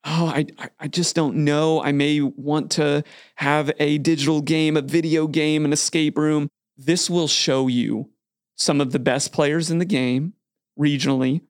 [0.04, 0.46] Oh, I,
[0.78, 1.82] I just don't know.
[1.82, 3.02] I may want to
[3.34, 6.48] have a digital game, a video game, an escape room.
[6.76, 8.08] This will show you
[8.54, 10.34] some of the best players in the game
[10.78, 11.40] regionally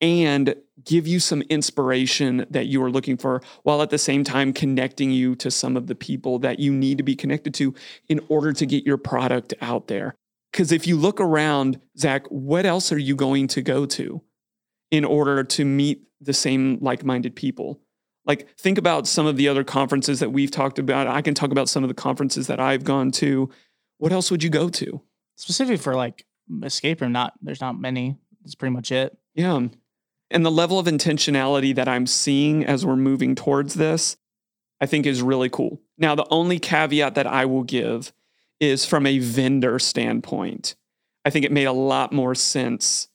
[0.00, 0.54] and
[0.86, 5.10] give you some inspiration that you are looking for while at the same time connecting
[5.10, 7.74] you to some of the people that you need to be connected to
[8.08, 10.14] in order to get your product out there.
[10.52, 14.22] Because if you look around, Zach, what else are you going to go to
[14.90, 17.80] in order to meet the same like minded people?
[18.24, 21.06] Like, think about some of the other conferences that we've talked about.
[21.06, 23.50] I can talk about some of the conferences that I've gone to.
[23.98, 25.00] What else would you go to?
[25.36, 26.24] Specifically for like
[26.62, 28.16] escape room, not there's not many.
[28.42, 29.16] That's pretty much it.
[29.34, 29.66] Yeah.
[30.30, 34.16] And the level of intentionality that I'm seeing as we're moving towards this,
[34.80, 35.80] I think is really cool.
[35.98, 38.12] Now, the only caveat that I will give
[38.60, 40.74] is from a vendor standpoint.
[41.24, 43.08] I think it made a lot more sense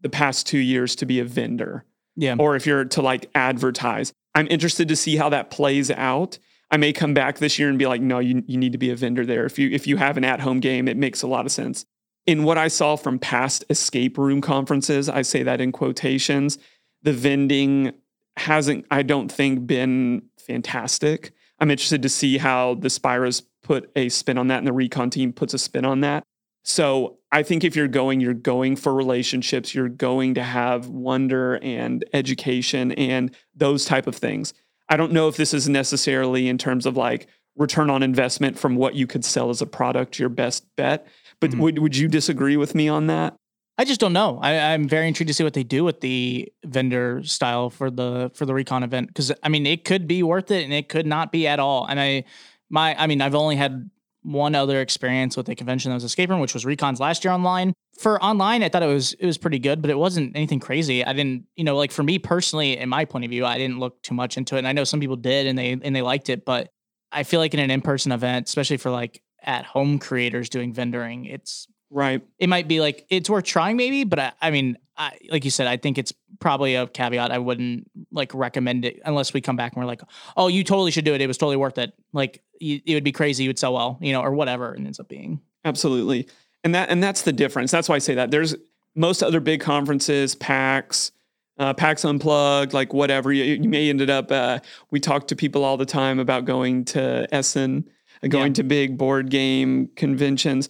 [0.00, 1.84] the past two years to be a vendor.
[2.16, 2.36] Yeah.
[2.38, 4.12] Or if you're to like advertise.
[4.34, 6.38] I'm interested to see how that plays out.
[6.70, 8.90] I may come back this year and be like, no, you, you need to be
[8.90, 9.44] a vendor there.
[9.44, 11.86] If you if you have an at-home game, it makes a lot of sense
[12.26, 16.58] in what I saw from past escape room conferences, I say that in quotations,
[17.02, 17.92] the vending
[18.36, 21.32] hasn't, I don't think, been fantastic.
[21.58, 25.10] I'm interested to see how the Spyros put a spin on that and the recon
[25.10, 26.24] team puts a spin on that.
[26.64, 31.58] So I think if you're going, you're going for relationships, you're going to have wonder
[31.62, 34.54] and education and those type of things.
[34.88, 38.76] I don't know if this is necessarily in terms of like return on investment from
[38.76, 41.06] what you could sell as a product, your best bet.
[41.44, 41.60] But mm-hmm.
[41.60, 43.36] would would you disagree with me on that?
[43.76, 44.38] I just don't know.
[44.40, 48.30] I, am very intrigued to see what they do with the vendor style for the
[48.34, 51.06] for the recon event because I mean it could be worth it and it could
[51.06, 51.84] not be at all.
[51.84, 52.24] And I
[52.70, 53.90] my I mean I've only had
[54.22, 57.34] one other experience with a convention that was escape room, which was Recon's last year
[57.34, 57.74] online.
[57.98, 61.04] For online, I thought it was it was pretty good, but it wasn't anything crazy.
[61.04, 63.80] I didn't, you know, like for me personally, in my point of view, I didn't
[63.80, 64.60] look too much into it.
[64.60, 66.70] And I know some people did and they and they liked it, but
[67.12, 71.32] I feel like in an in-person event, especially for like at home creators doing vendoring.
[71.32, 72.22] It's right.
[72.38, 75.50] It might be like it's worth trying maybe, but I, I mean, I, like you
[75.50, 77.30] said, I think it's probably a caveat.
[77.30, 80.02] I wouldn't like recommend it unless we come back and we're like,
[80.36, 81.20] oh, you totally should do it.
[81.20, 81.92] It was totally worth it.
[82.12, 83.44] Like it would be crazy.
[83.44, 84.72] You would sell well, you know, or whatever.
[84.72, 86.28] And ends up being absolutely.
[86.62, 87.70] And that and that's the difference.
[87.70, 88.30] That's why I say that.
[88.30, 88.54] There's
[88.94, 91.12] most other big conferences, PAX,
[91.58, 93.32] uh, PAX Unplugged, like whatever.
[93.32, 94.30] You, you may ended up.
[94.30, 97.88] Uh, we talk to people all the time about going to Essen,
[98.28, 98.54] going yeah.
[98.54, 100.68] to big board game conventions.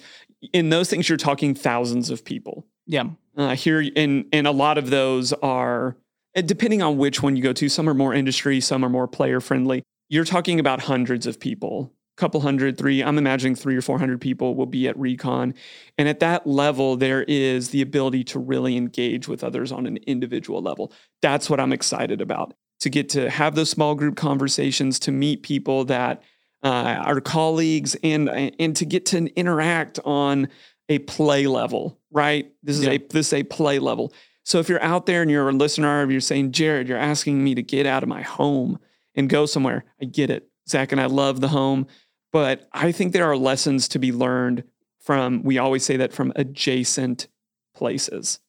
[0.53, 2.67] In those things, you're talking thousands of people.
[2.87, 3.05] Yeah.
[3.37, 5.97] Uh, here, and and a lot of those are
[6.37, 7.69] uh, depending on which one you go to.
[7.69, 9.83] Some are more industry, some are more player friendly.
[10.09, 14.55] You're talking about hundreds of people couple hundred, three, I'm imagining three or 400 people
[14.55, 15.55] will be at Recon.
[15.99, 19.97] And at that level, there is the ability to really engage with others on an
[20.07, 20.93] individual level.
[21.23, 25.43] That's what I'm excited about to get to have those small group conversations, to meet
[25.43, 26.23] people that
[26.64, 30.48] uh, are colleagues, and, and to get to interact on
[30.88, 32.50] a play level, right?
[32.62, 32.92] This is yeah.
[32.92, 34.12] a this is a play level.
[34.44, 37.42] So if you're out there and you're a listener, if you're saying, Jared, you're asking
[37.42, 38.79] me to get out of my home
[39.14, 40.48] and go somewhere, I get it.
[40.68, 41.87] Zach and I love the home.
[42.33, 44.64] But I think there are lessons to be learned
[45.00, 47.29] from, we always say that from adjacent
[47.74, 48.40] places.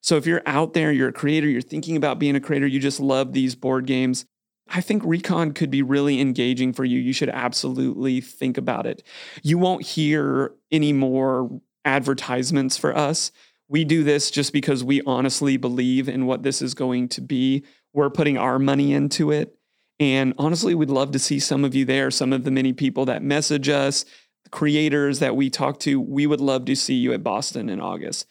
[0.00, 2.80] So if you're out there, you're a creator, you're thinking about being a creator, you
[2.80, 4.24] just love these board games,
[4.68, 6.98] I think Recon could be really engaging for you.
[6.98, 9.02] You should absolutely think about it.
[9.42, 13.30] You won't hear any more advertisements for us.
[13.68, 17.64] We do this just because we honestly believe in what this is going to be.
[17.92, 19.56] We're putting our money into it.
[19.98, 23.06] And honestly, we'd love to see some of you there, some of the many people
[23.06, 24.04] that message us,
[24.50, 26.00] creators that we talk to.
[26.00, 28.26] We would love to see you at Boston in August.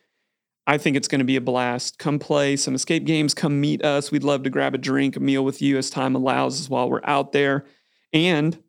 [0.70, 1.98] I think it's going to be a blast.
[1.98, 3.34] Come play some escape games.
[3.34, 4.12] Come meet us.
[4.12, 7.00] We'd love to grab a drink, a meal with you as time allows while we're
[7.06, 7.64] out there.
[8.12, 8.62] And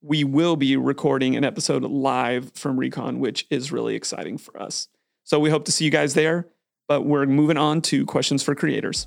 [0.00, 4.88] we will be recording an episode live from Recon, which is really exciting for us.
[5.24, 6.48] So we hope to see you guys there.
[6.88, 9.06] But we're moving on to questions for creators.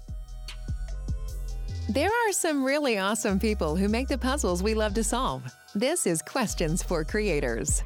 [1.90, 5.44] There are some really awesome people who make the puzzles we love to solve.
[5.74, 7.84] This is Questions for Creators.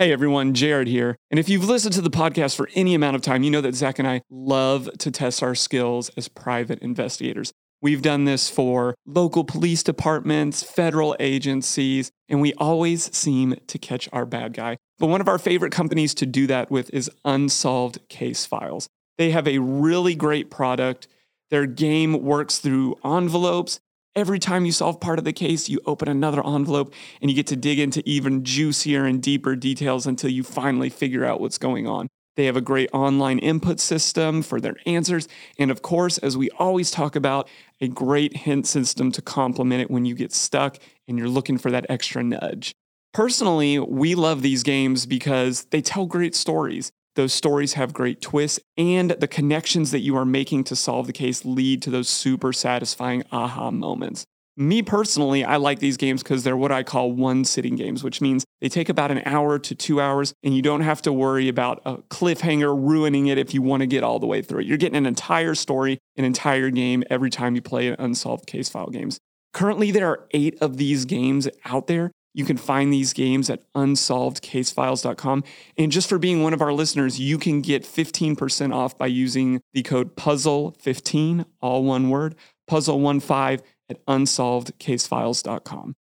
[0.00, 1.16] Hey everyone, Jared here.
[1.28, 3.74] And if you've listened to the podcast for any amount of time, you know that
[3.74, 7.52] Zach and I love to test our skills as private investigators.
[7.82, 14.08] We've done this for local police departments, federal agencies, and we always seem to catch
[14.12, 14.76] our bad guy.
[15.00, 18.86] But one of our favorite companies to do that with is Unsolved Case Files.
[19.16, 21.08] They have a really great product.
[21.50, 23.80] Their game works through envelopes
[24.18, 27.46] Every time you solve part of the case, you open another envelope and you get
[27.46, 31.86] to dig into even juicier and deeper details until you finally figure out what's going
[31.86, 32.08] on.
[32.34, 35.28] They have a great online input system for their answers.
[35.56, 37.48] And of course, as we always talk about,
[37.80, 41.70] a great hint system to complement it when you get stuck and you're looking for
[41.70, 42.72] that extra nudge.
[43.14, 46.90] Personally, we love these games because they tell great stories.
[47.18, 51.12] Those stories have great twists, and the connections that you are making to solve the
[51.12, 54.24] case lead to those super satisfying aha moments.
[54.56, 58.20] Me personally, I like these games because they're what I call one sitting games, which
[58.20, 61.48] means they take about an hour to two hours, and you don't have to worry
[61.48, 64.66] about a cliffhanger ruining it if you want to get all the way through it.
[64.66, 68.68] You're getting an entire story, an entire game every time you play an unsolved case
[68.68, 69.18] file games.
[69.52, 73.64] Currently, there are eight of these games out there, you can find these games at
[73.72, 75.42] unsolvedcasefiles.com.
[75.76, 79.60] And just for being one of our listeners, you can get 15% off by using
[79.72, 82.36] the code PUZZLE15, all one word,
[82.70, 85.96] puzzle15 at unsolvedcasefiles.com.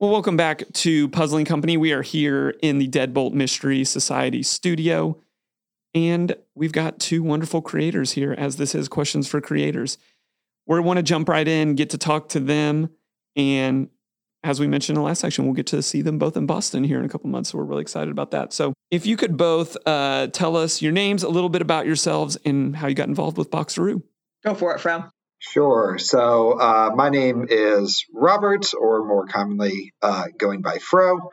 [0.00, 1.76] Well, welcome back to Puzzling Company.
[1.76, 5.22] We are here in the Deadbolt Mystery Society studio,
[5.94, 9.98] and we've got two wonderful creators here, as this is Questions for Creators.
[10.66, 12.90] We want to jump right in, get to talk to them
[13.38, 13.88] and
[14.44, 16.84] as we mentioned in the last section, we'll get to see them both in Boston
[16.84, 17.50] here in a couple months.
[17.50, 18.52] So we're really excited about that.
[18.52, 22.36] So if you could both uh, tell us your names, a little bit about yourselves,
[22.44, 24.02] and how you got involved with Boxaroo.
[24.44, 25.04] Go for it, Fro.
[25.40, 25.98] Sure.
[25.98, 31.30] So uh, my name is Robert, or more commonly uh, going by Fro.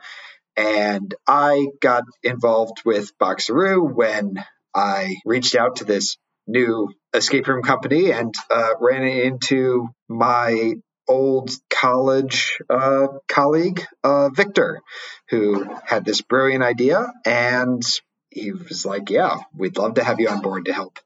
[0.56, 4.44] And I got involved with Boxaroo when
[4.74, 10.74] I reached out to this new escape room company and uh, ran into my
[11.08, 14.80] old college uh, colleague, uh, Victor,
[15.28, 17.12] who had this brilliant idea.
[17.24, 17.82] And
[18.30, 20.98] he was like, Yeah, we'd love to have you on board to help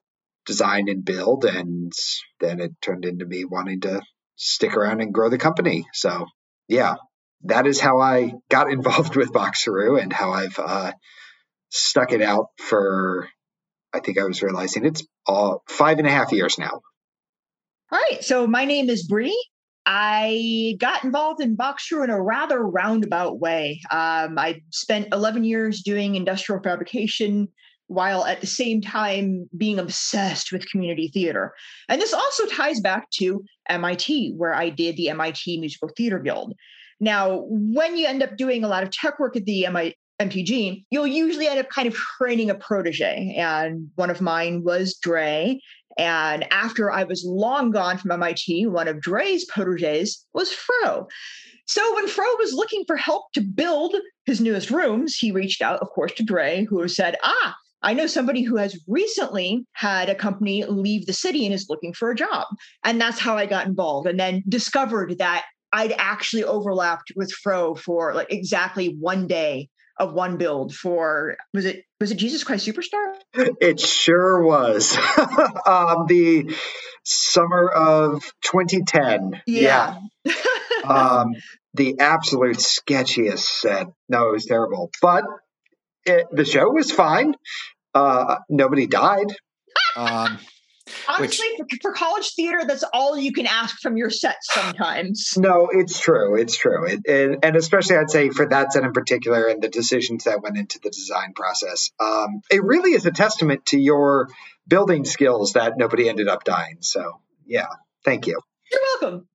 [0.46, 1.44] design and build.
[1.44, 1.92] And
[2.40, 4.02] then it turned into me wanting to
[4.36, 5.86] stick around and grow the company.
[5.92, 6.26] So,
[6.68, 6.96] yeah,
[7.44, 10.92] that is how I got involved with Boxaroo and how I've uh,
[11.68, 13.28] stuck it out for,
[13.92, 15.06] I think I was realizing it's
[15.68, 16.80] five and a half years now.
[17.92, 18.22] All right.
[18.22, 19.36] So my name is Bree.
[19.86, 23.80] I got involved in Boxaroo in a rather roundabout way.
[23.90, 27.48] Um, I spent 11 years doing industrial fabrication
[27.86, 31.52] while at the same time being obsessed with community theater.
[31.88, 36.54] And this also ties back to MIT, where I did the MIT Musical Theater Guild.
[37.00, 40.84] Now, when you end up doing a lot of tech work at the MIT, MTG,
[40.90, 43.34] you'll usually end up kind of training a protege.
[43.36, 45.58] And one of mine was Dre.
[45.98, 51.08] And after I was long gone from MIT, one of Dre's proteges was Fro.
[51.66, 53.94] So when Fro was looking for help to build
[54.26, 58.06] his newest rooms, he reached out, of course, to Dre, who said, Ah, I know
[58.06, 62.16] somebody who has recently had a company leave the city and is looking for a
[62.16, 62.46] job.
[62.84, 67.74] And that's how I got involved and then discovered that I'd actually overlapped with Fro
[67.74, 69.68] for like exactly one day
[70.00, 73.14] of one build for was it was it Jesus Christ Superstar?
[73.60, 74.96] It sure was.
[75.66, 76.56] um, the
[77.04, 79.42] summer of 2010.
[79.46, 79.98] Yeah.
[80.24, 80.34] yeah.
[80.84, 81.34] um,
[81.74, 83.86] the absolute sketchiest set.
[84.08, 84.90] No, it was terrible.
[85.02, 85.24] But
[86.06, 87.34] it, the show was fine.
[87.94, 89.26] Uh, nobody died.
[89.96, 90.38] Um,
[91.08, 95.34] Honestly, Which, for, for, college theater, that's all you can ask from your set sometimes.
[95.40, 96.36] No, it's true.
[96.36, 96.86] It's true.
[96.86, 100.42] It, it, and especially, I'd say for that set in particular and the decisions that
[100.42, 104.28] went into the design process, um, it really is a testament to your
[104.68, 106.78] building skills that nobody ended up dying.
[106.80, 107.68] So, yeah,
[108.04, 108.40] thank you.
[108.70, 109.28] You're welcome.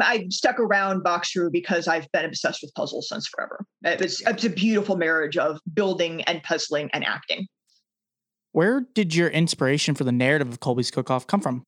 [0.00, 3.64] I stuck around Boxaroo because I've been obsessed with puzzles since forever.
[3.82, 7.46] It was, it's a beautiful marriage of building and puzzling and acting.
[8.52, 11.64] Where did your inspiration for the narrative of Colby's Cook Off come from?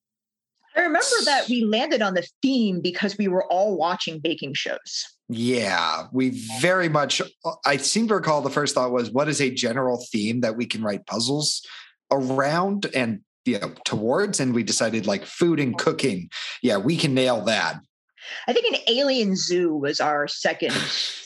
[0.76, 5.06] I remember that we landed on the theme because we were all watching baking shows.
[5.28, 7.20] Yeah, we very much.
[7.66, 10.66] I seem to recall the first thought was, what is a general theme that we
[10.66, 11.62] can write puzzles
[12.10, 14.40] around and you know towards?
[14.40, 16.30] And we decided like food and cooking.
[16.62, 17.80] Yeah, we can nail that.
[18.46, 20.72] I think an alien zoo was our second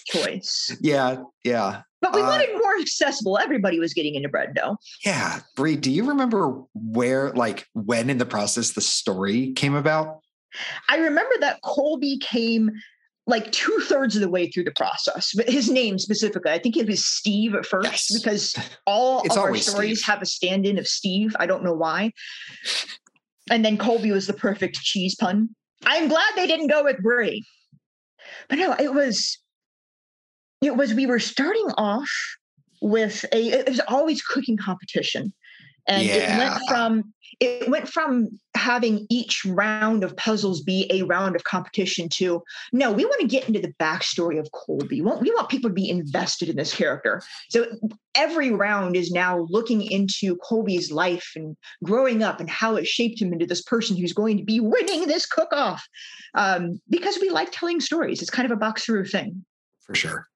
[0.06, 0.76] choice.
[0.80, 1.82] Yeah, yeah.
[2.04, 3.38] But we uh, wanted more accessible.
[3.38, 4.76] Everybody was getting into bread dough.
[5.06, 5.40] Yeah.
[5.56, 10.20] Bree, do you remember where, like, when in the process the story came about?
[10.90, 12.70] I remember that Colby came
[13.26, 15.32] like two thirds of the way through the process.
[15.34, 18.22] But his name specifically, I think it was Steve at first yes.
[18.22, 18.54] because
[18.86, 20.06] all of our stories Steve.
[20.12, 21.34] have a stand in of Steve.
[21.40, 22.12] I don't know why.
[23.50, 25.48] And then Colby was the perfect cheese pun.
[25.86, 27.46] I'm glad they didn't go with Brie.
[28.50, 29.38] But no, it was
[30.64, 32.10] it was we were starting off
[32.80, 35.32] with a it was always cooking competition.
[35.86, 36.14] And yeah.
[36.14, 41.44] it went from it went from having each round of puzzles be a round of
[41.44, 42.42] competition to
[42.72, 45.02] no we want to get into the backstory of colby.
[45.02, 47.20] We want, we want people to be invested in this character.
[47.50, 47.66] So
[48.14, 53.20] every round is now looking into colby's life and growing up and how it shaped
[53.20, 55.86] him into this person who's going to be winning this cook-off.
[56.34, 58.22] Um, because we like telling stories.
[58.22, 59.44] It's kind of a Boxaroo thing.
[59.80, 60.28] For sure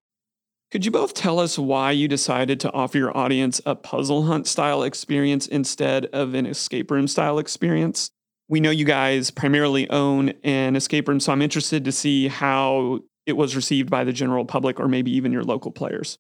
[0.70, 4.46] could you both tell us why you decided to offer your audience a puzzle hunt
[4.46, 8.10] style experience instead of an escape room style experience?
[8.48, 13.00] We know you guys primarily own an escape room, so I'm interested to see how
[13.26, 16.18] it was received by the general public or maybe even your local players.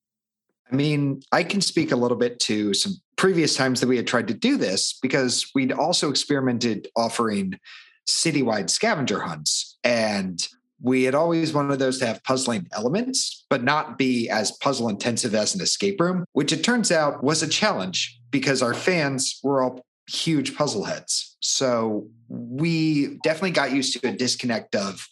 [0.70, 4.06] I mean, I can speak a little bit to some previous times that we had
[4.06, 7.58] tried to do this because we'd also experimented offering
[8.08, 9.78] citywide scavenger hunts.
[9.84, 10.46] And
[10.80, 15.34] we had always wanted those to have puzzling elements, but not be as puzzle intensive
[15.34, 19.62] as an escape room, which it turns out was a challenge because our fans were
[19.62, 21.36] all huge puzzle heads.
[21.40, 25.06] So we definitely got used to a disconnect of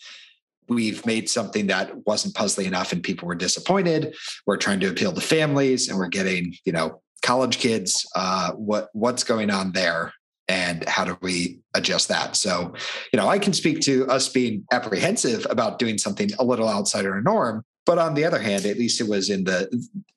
[0.68, 4.14] we've made something that wasn't puzzly enough and people were disappointed.
[4.46, 8.06] We're trying to appeal to families and we're getting, you know, college kids.
[8.14, 10.12] Uh, what what's going on there?
[10.48, 12.36] And how do we adjust that?
[12.36, 12.74] So
[13.12, 17.06] you know i can speak to us being apprehensive about doing something a little outside
[17.06, 19.68] our norm but on the other hand at least it was in the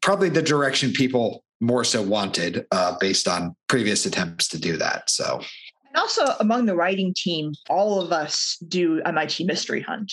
[0.02, 5.10] probably the direction people more so wanted uh, based on previous attempts to do that.
[5.10, 5.42] So.
[5.88, 10.12] And also among the writing team all of us do mit mystery hunt.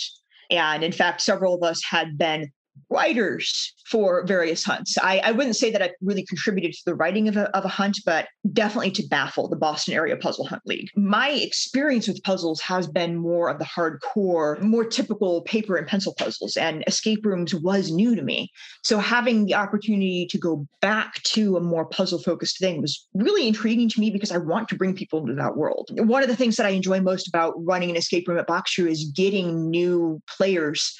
[0.50, 2.50] And in fact several of us had been
[2.88, 4.96] writers for various hunts.
[4.98, 7.68] I, I wouldn't say that I really contributed to the writing of a, of a
[7.68, 10.88] hunt, but definitely to BAPHL the Boston Area Puzzle Hunt League.
[10.96, 16.14] My experience with puzzles has been more of the hardcore, more typical paper and pencil
[16.14, 18.50] puzzles, and escape rooms was new to me.
[18.82, 23.46] So having the opportunity to go back to a more puzzle focused thing was really
[23.46, 25.90] intriguing to me because I want to bring people into that world.
[25.92, 28.86] One of the things that I enjoy most about running an escape room at Boxer
[28.86, 30.96] is getting new players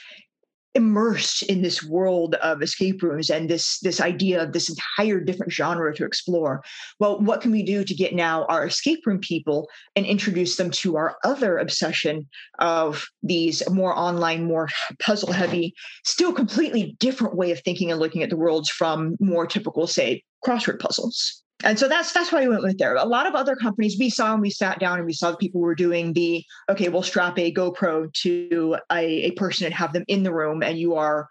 [0.77, 5.51] immersed in this world of escape rooms and this this idea of this entire different
[5.51, 6.63] genre to explore.
[7.01, 10.71] Well what can we do to get now our escape room people and introduce them
[10.83, 14.69] to our other obsession of these more online more
[15.01, 15.75] puzzle heavy
[16.05, 20.23] still completely different way of thinking and looking at the worlds from more typical say
[20.47, 22.97] crossword puzzles and so that's that's why we went with there.
[22.97, 25.37] A lot of other companies we saw and we sat down and we saw the
[25.39, 29.93] people were doing the okay, we'll strap a GoPro to a, a person and have
[29.93, 31.29] them in the room, and you are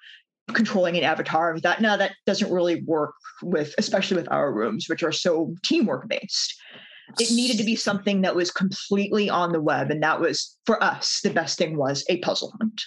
[0.54, 1.52] controlling an avatar.
[1.52, 3.14] And thought, no, that doesn't really work
[3.44, 6.56] with, especially with our rooms, which are so teamwork based.
[7.20, 10.84] It needed to be something that was completely on the web, and that was for
[10.84, 12.82] us the best thing was a puzzle hunt.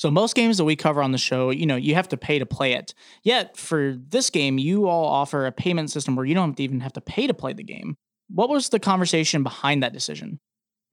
[0.00, 2.38] So most games that we cover on the show, you know, you have to pay
[2.38, 2.94] to play it.
[3.22, 6.94] Yet for this game, you all offer a payment system where you don't even have
[6.94, 7.98] to pay to play the game.
[8.30, 10.40] What was the conversation behind that decision?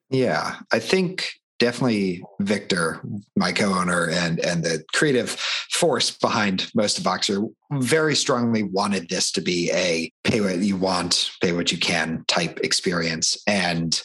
[0.09, 3.01] Yeah, I think definitely Victor,
[3.37, 5.29] my co-owner and and the creative
[5.71, 7.79] force behind most of Boxer, hmm.
[7.79, 12.25] very strongly wanted this to be a pay what you want, pay what you can
[12.27, 14.01] type experience, and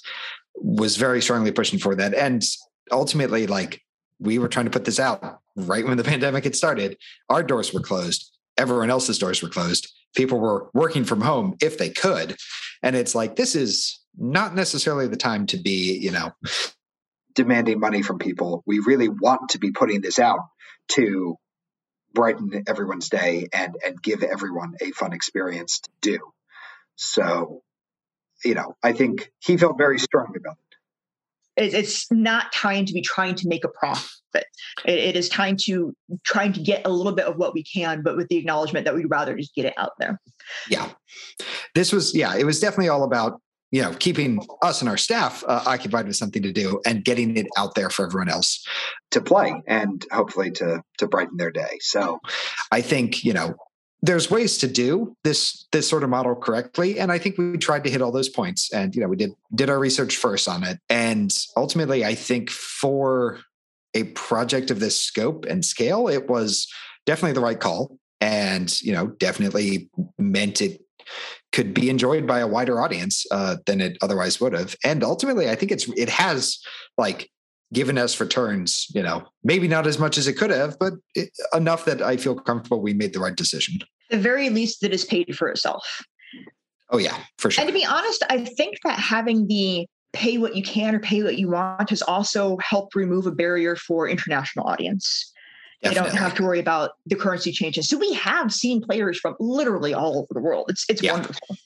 [0.55, 2.14] was very strongly pushing for that.
[2.14, 2.44] And
[2.92, 3.82] ultimately, like
[4.23, 6.97] we were trying to put this out right when the pandemic had started.
[7.29, 8.31] Our doors were closed.
[8.57, 9.93] Everyone else's doors were closed.
[10.14, 12.37] People were working from home if they could.
[12.83, 16.33] And it's like, this is not necessarily the time to be, you know,
[17.35, 18.62] demanding money from people.
[18.66, 20.41] We really want to be putting this out
[20.89, 21.37] to
[22.12, 26.18] brighten everyone's day and and give everyone a fun experience to do.
[26.97, 27.62] So,
[28.45, 30.72] you know, I think he felt very strongly about it
[31.57, 34.11] it's not time to be trying to make a profit.
[34.86, 35.94] it is time to
[36.24, 38.94] trying to get a little bit of what we can, but with the acknowledgement that
[38.94, 40.20] we'd rather just get it out there.
[40.68, 40.88] Yeah,
[41.74, 43.40] this was yeah, it was definitely all about
[43.70, 47.36] you know keeping us and our staff uh, occupied with something to do and getting
[47.36, 48.66] it out there for everyone else
[49.11, 51.78] to play and hopefully to to brighten their day.
[51.80, 52.20] So
[52.70, 53.55] I think you know
[54.03, 56.98] there's ways to do this this sort of model correctly.
[56.98, 59.32] And i think we tried to hit all those points and you know we did
[59.55, 60.78] did our research first on it.
[60.88, 63.40] And ultimately i think for
[63.94, 66.66] a project of this scope and scale it was
[67.07, 69.88] definitely the right call and you know definitely
[70.18, 70.80] meant it
[71.53, 74.74] could be enjoyed by a wider audience uh, than it otherwise would have.
[74.84, 76.59] And ultimately i think it's it has
[76.98, 77.30] like
[77.72, 80.92] given us returns, you know, maybe not as much as it could have, but
[81.55, 83.78] enough that I feel comfortable we made the right decision.
[84.12, 85.84] The very least that is paid for itself.
[86.90, 87.62] Oh yeah, for sure.
[87.62, 91.22] And to be honest, I think that having the pay what you can or pay
[91.22, 95.32] what you want has also helped remove a barrier for international audience.
[95.82, 96.10] Definitely.
[96.10, 97.88] They don't have to worry about the currency changes.
[97.88, 100.66] So we have seen players from literally all over the world.
[100.68, 101.14] It's it's yeah.
[101.14, 101.56] wonderful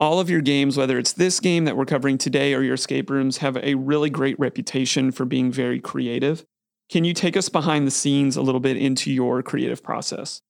[0.00, 3.10] all of your games, whether it's this game that we're covering today or your escape
[3.10, 6.44] rooms, have a really great reputation for being very creative.
[6.90, 10.40] Can you take us behind the scenes a little bit into your creative process?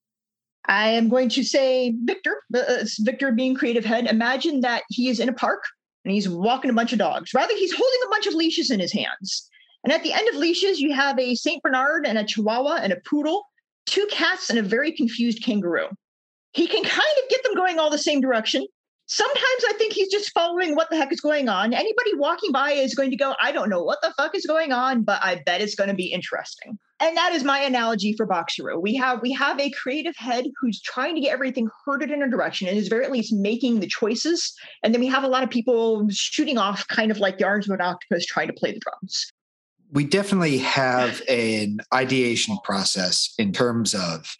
[0.66, 4.06] I am going to say Victor, uh, Victor being creative head.
[4.06, 5.64] Imagine that he is in a park
[6.04, 7.32] and he's walking a bunch of dogs.
[7.34, 9.48] Rather, he's holding a bunch of leashes in his hands.
[9.84, 11.62] And at the end of leashes, you have a St.
[11.62, 13.46] Bernard and a Chihuahua and a poodle,
[13.86, 15.88] two cats, and a very confused kangaroo.
[16.52, 18.66] He can kind of get them going all the same direction,
[19.12, 21.74] Sometimes I think he's just following what the heck is going on.
[21.74, 24.70] Anybody walking by is going to go, I don't know what the fuck is going
[24.70, 26.78] on, but I bet it's going to be interesting.
[27.00, 28.80] And that is my analogy for Boxaroo.
[28.80, 32.30] We have we have a creative head who's trying to get everything herded in a
[32.30, 34.54] direction and is very at least making the choices.
[34.84, 37.68] And then we have a lot of people shooting off kind of like the arms
[37.68, 39.32] of an octopus trying to play the drums
[39.92, 44.36] we definitely have an ideation process in terms of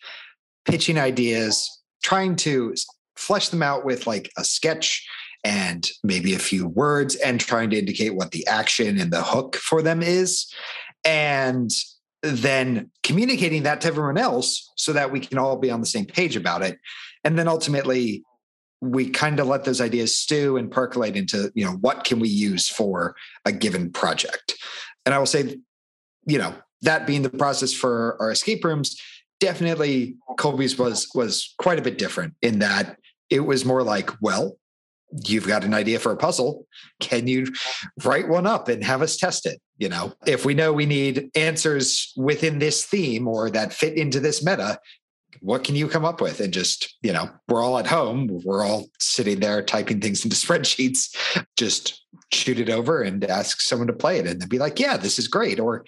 [0.64, 1.68] pitching ideas,
[2.04, 2.72] trying to
[3.20, 5.06] flesh them out with like a sketch
[5.44, 9.56] and maybe a few words and trying to indicate what the action and the hook
[9.56, 10.52] for them is.
[11.04, 11.70] And
[12.22, 16.04] then communicating that to everyone else so that we can all be on the same
[16.04, 16.78] page about it.
[17.24, 18.24] And then ultimately,
[18.82, 22.28] we kind of let those ideas stew and percolate into, you know, what can we
[22.28, 23.14] use for
[23.44, 24.54] a given project?
[25.04, 25.58] And I will say,
[26.26, 28.98] you know, that being the process for our escape rooms,
[29.38, 32.98] definitely Colby's was was quite a bit different in that
[33.30, 34.56] it was more like, well,
[35.24, 36.66] you've got an idea for a puzzle.
[37.00, 37.46] Can you
[38.04, 39.60] write one up and have us test it?
[39.78, 44.20] You know, if we know we need answers within this theme or that fit into
[44.20, 44.78] this meta,
[45.40, 46.40] what can you come up with?
[46.40, 50.36] And just, you know, we're all at home, we're all sitting there typing things into
[50.46, 51.16] spreadsheets,
[51.56, 54.96] just shoot it over and ask someone to play it and they'd be like, yeah,
[54.96, 55.58] this is great.
[55.58, 55.84] Or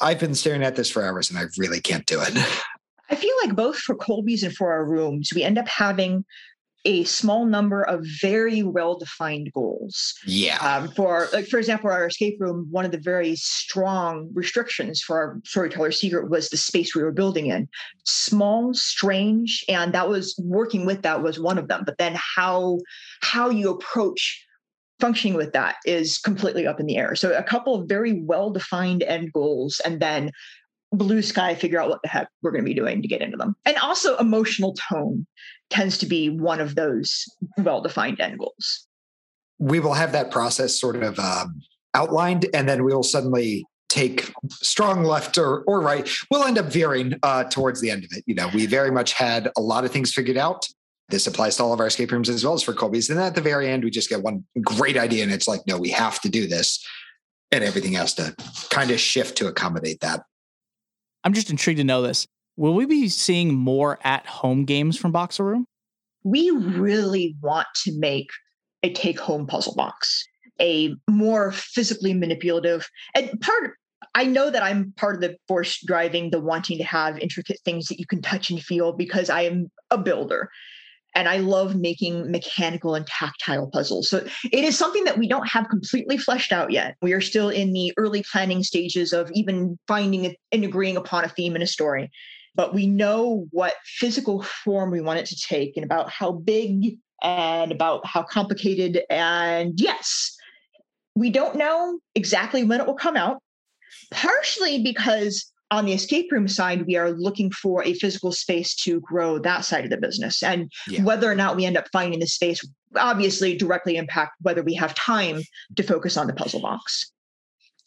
[0.00, 2.36] I've been staring at this for hours and I really can't do it.
[3.10, 6.24] I feel like both for Colby's and for our rooms, we end up having
[6.84, 10.14] a small number of very well defined goals.
[10.26, 10.58] Yeah.
[10.58, 15.16] Um, for like, for example, our escape room, one of the very strong restrictions for
[15.16, 17.68] our storyteller secret was the space we were building in.
[18.04, 21.84] Small, strange, and that was working with that was one of them.
[21.86, 22.80] But then how
[23.22, 24.44] how you approach
[25.00, 27.14] functioning with that is completely up in the air.
[27.16, 30.30] So a couple of very well defined end goals, and then
[30.96, 33.36] blue sky figure out what the heck we're going to be doing to get into
[33.36, 33.54] them.
[33.64, 35.26] And also emotional tone
[35.70, 37.24] tends to be one of those
[37.58, 38.86] well-defined end goals.
[39.58, 41.60] We will have that process sort of um,
[41.94, 46.08] outlined, and then we will suddenly take strong left or, or right.
[46.30, 48.24] We'll end up veering uh, towards the end of it.
[48.26, 50.66] You know, we very much had a lot of things figured out.
[51.10, 53.10] This applies to all of our escape rooms as well as for Colby's.
[53.10, 55.78] And at the very end, we just get one great idea, and it's like, no,
[55.78, 56.84] we have to do this,
[57.52, 58.34] and everything has to
[58.70, 60.24] kind of shift to accommodate that.
[61.24, 62.26] I'm just intrigued to know this.
[62.56, 65.64] Will we be seeing more at home games from Boxaroo?
[66.22, 68.28] We really want to make
[68.82, 70.26] a take home puzzle box,
[70.60, 73.76] a more physically manipulative and part
[74.14, 77.86] I know that I'm part of the force driving the wanting to have intricate things
[77.86, 80.50] that you can touch and feel because I am a builder
[81.14, 84.08] and I love making mechanical and tactile puzzles.
[84.10, 86.96] So it is something that we don't have completely fleshed out yet.
[87.02, 91.28] We are still in the early planning stages of even finding and agreeing upon a
[91.28, 92.10] theme and a story.
[92.56, 96.98] But we know what physical form we want it to take and about how big
[97.22, 99.02] and about how complicated.
[99.10, 100.36] And yes,
[101.14, 103.40] we don't know exactly when it will come out,
[104.10, 109.00] partially because on the escape room side, we are looking for a physical space to
[109.00, 110.42] grow that side of the business.
[110.42, 111.02] And yeah.
[111.02, 112.64] whether or not we end up finding the space
[112.96, 115.42] obviously directly impact whether we have time
[115.76, 117.10] to focus on the puzzle box.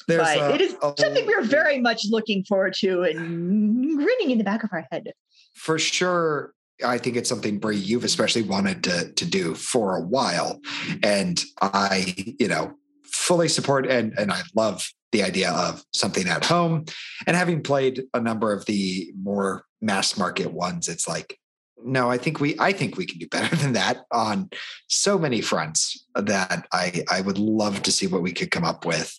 [0.07, 4.31] There's but a, it is a, something we're very much looking forward to and grinning
[4.31, 5.11] in the back of our head.
[5.53, 6.53] For sure.
[6.85, 10.61] I think it's something Bree you've especially wanted to to do for a while,
[11.01, 16.45] and I, you know, fully support and and I love the idea of something at
[16.45, 16.85] home.
[17.25, 21.39] And having played a number of the more mass market ones, it's like,
[21.83, 24.49] no, I think we I think we can do better than that on
[24.87, 28.85] so many fronts that I I would love to see what we could come up
[28.85, 29.17] with.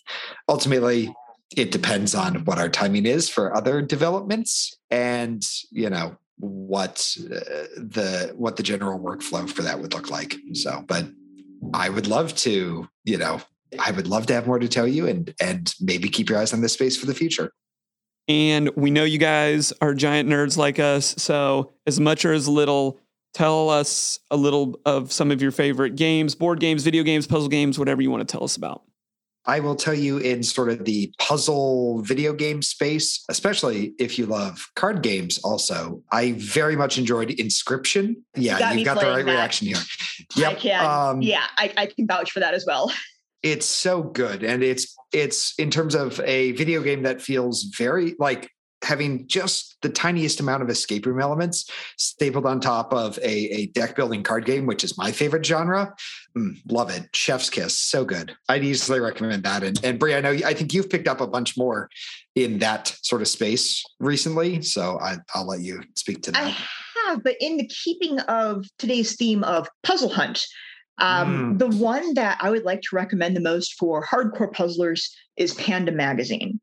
[0.49, 1.13] Ultimately,
[1.55, 7.65] it depends on what our timing is for other developments and, you know, what uh,
[7.77, 10.35] the what the general workflow for that would look like.
[10.53, 11.05] So, but
[11.73, 13.41] I would love to, you know,
[13.77, 16.53] I would love to have more to tell you and and maybe keep your eyes
[16.53, 17.51] on this space for the future.
[18.27, 21.15] And we know you guys are giant nerds like us.
[21.17, 22.99] So, as much or as little,
[23.33, 27.49] tell us a little of some of your favorite games, board games, video games, puzzle
[27.49, 28.83] games, whatever you want to tell us about.
[29.45, 34.27] I will tell you in sort of the puzzle video game space, especially if you
[34.27, 36.03] love card games also.
[36.11, 38.23] I very much enjoyed Inscription.
[38.35, 39.31] Yeah, you, you got the right that.
[39.31, 39.77] reaction here.
[40.35, 40.51] Yep.
[40.51, 40.85] I can.
[40.85, 42.91] Um, yeah, I, I can vouch for that as well.
[43.43, 48.15] it's so good and it's it's in terms of a video game that feels very
[48.19, 53.27] like having just the tiniest amount of escape room elements stapled on top of a,
[53.27, 55.93] a deck building card game which is my favorite genre
[56.37, 57.03] mm, love it.
[57.13, 58.35] Chef's kiss so good.
[58.47, 61.27] I'd easily recommend that and, and Bree i know i think you've picked up a
[61.27, 61.89] bunch more
[62.35, 66.43] in that sort of space recently so I, i'll let you speak to that.
[66.43, 66.55] i
[67.07, 70.45] have but in the keeping of today's theme of puzzle hunt
[70.99, 71.59] um, mm.
[71.59, 75.91] The one that I would like to recommend the most for hardcore puzzlers is Panda
[75.91, 76.59] Magazine.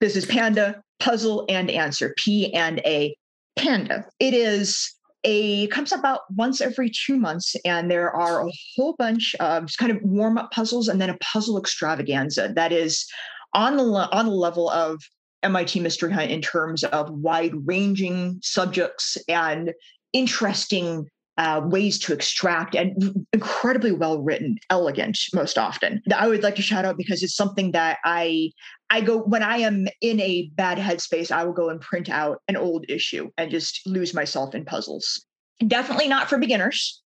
[0.00, 3.16] This is Panda Puzzle and Answer, P and A
[3.56, 4.04] Panda.
[4.18, 4.94] It is
[5.24, 9.92] a comes about once every two months, and there are a whole bunch of kind
[9.92, 13.06] of warm up puzzles and then a puzzle extravaganza that is
[13.54, 15.00] on the on the level of
[15.42, 19.72] MIT Mystery Hunt in terms of wide ranging subjects and
[20.12, 21.08] interesting
[21.38, 26.02] uh, ways to extract and incredibly well written, elegant most often.
[26.14, 28.50] I would like to shout out because it's something that I
[28.90, 32.42] I go when I am in a bad headspace, I will go and print out
[32.48, 35.24] an old issue and just lose myself in puzzles.
[35.66, 37.02] Definitely not for beginners,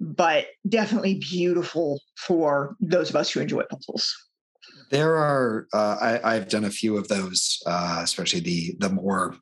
[0.00, 4.14] but definitely beautiful for those of us who enjoy puzzles.
[4.90, 9.36] There are uh, I, have done a few of those, uh, especially the the more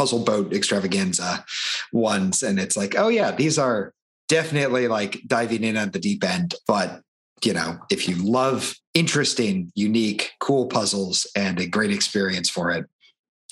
[0.00, 1.44] puzzle boat extravaganza
[1.92, 3.92] ones and it's like oh yeah these are
[4.28, 7.02] definitely like diving in at the deep end but
[7.44, 12.86] you know, if you love interesting, unique, cool puzzles and a great experience for it,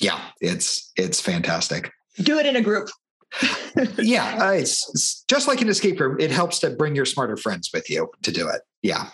[0.00, 1.90] yeah, it's it's fantastic.
[2.18, 2.88] Do it in a group.
[3.98, 6.16] yeah, uh, it's, it's just like an escape room.
[6.18, 8.62] It helps to bring your smarter friends with you to do it.
[8.82, 9.08] Yeah.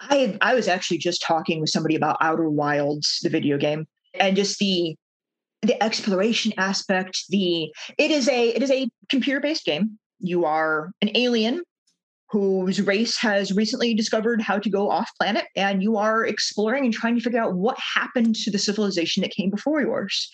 [0.00, 4.36] I I was actually just talking with somebody about Outer Wilds, the video game, and
[4.36, 4.96] just the
[5.62, 7.24] the exploration aspect.
[7.28, 9.98] The it is a it is a computer based game.
[10.18, 11.62] You are an alien
[12.30, 16.94] whose race has recently discovered how to go off planet, and you are exploring and
[16.94, 20.30] trying to figure out what happened to the civilization that came before yours.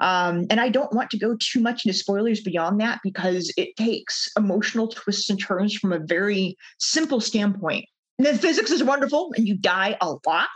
[0.00, 3.76] Um, and I don't want to go too much into spoilers beyond that because it
[3.76, 7.86] takes emotional twists and turns from a very simple standpoint.
[8.18, 10.48] And the physics is wonderful, and you die a lot.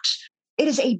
[0.58, 0.98] It is a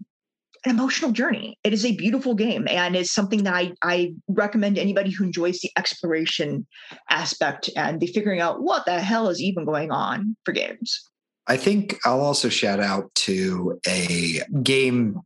[0.65, 1.59] an emotional journey.
[1.65, 5.61] It is a beautiful game and it's something that I, I recommend anybody who enjoys
[5.61, 6.67] the exploration
[7.09, 11.01] aspect and the figuring out what the hell is even going on for games.
[11.47, 15.21] I think I'll also shout out to a game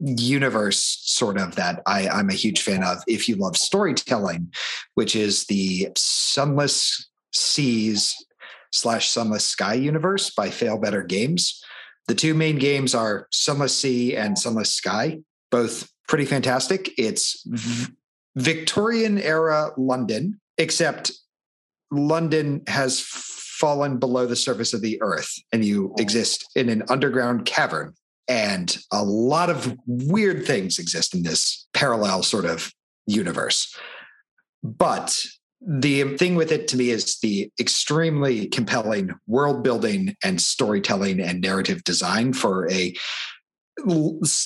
[0.00, 4.52] universe sort of that I, I'm a huge fan of if you love storytelling,
[4.94, 8.14] which is the Sunless Seas
[8.72, 11.62] slash Sunless Sky universe by Failbetter Games.
[12.08, 16.90] The two main games are Sunless Sea and Sunless Sky, both pretty fantastic.
[16.98, 17.92] It's v-
[18.36, 21.12] Victorian era London, except
[21.90, 26.02] London has fallen below the surface of the earth and you oh.
[26.02, 27.92] exist in an underground cavern
[28.28, 32.72] and a lot of weird things exist in this parallel sort of
[33.06, 33.74] universe.
[34.62, 35.18] But
[35.60, 41.40] the thing with it to me is the extremely compelling world building and storytelling and
[41.40, 42.94] narrative design for a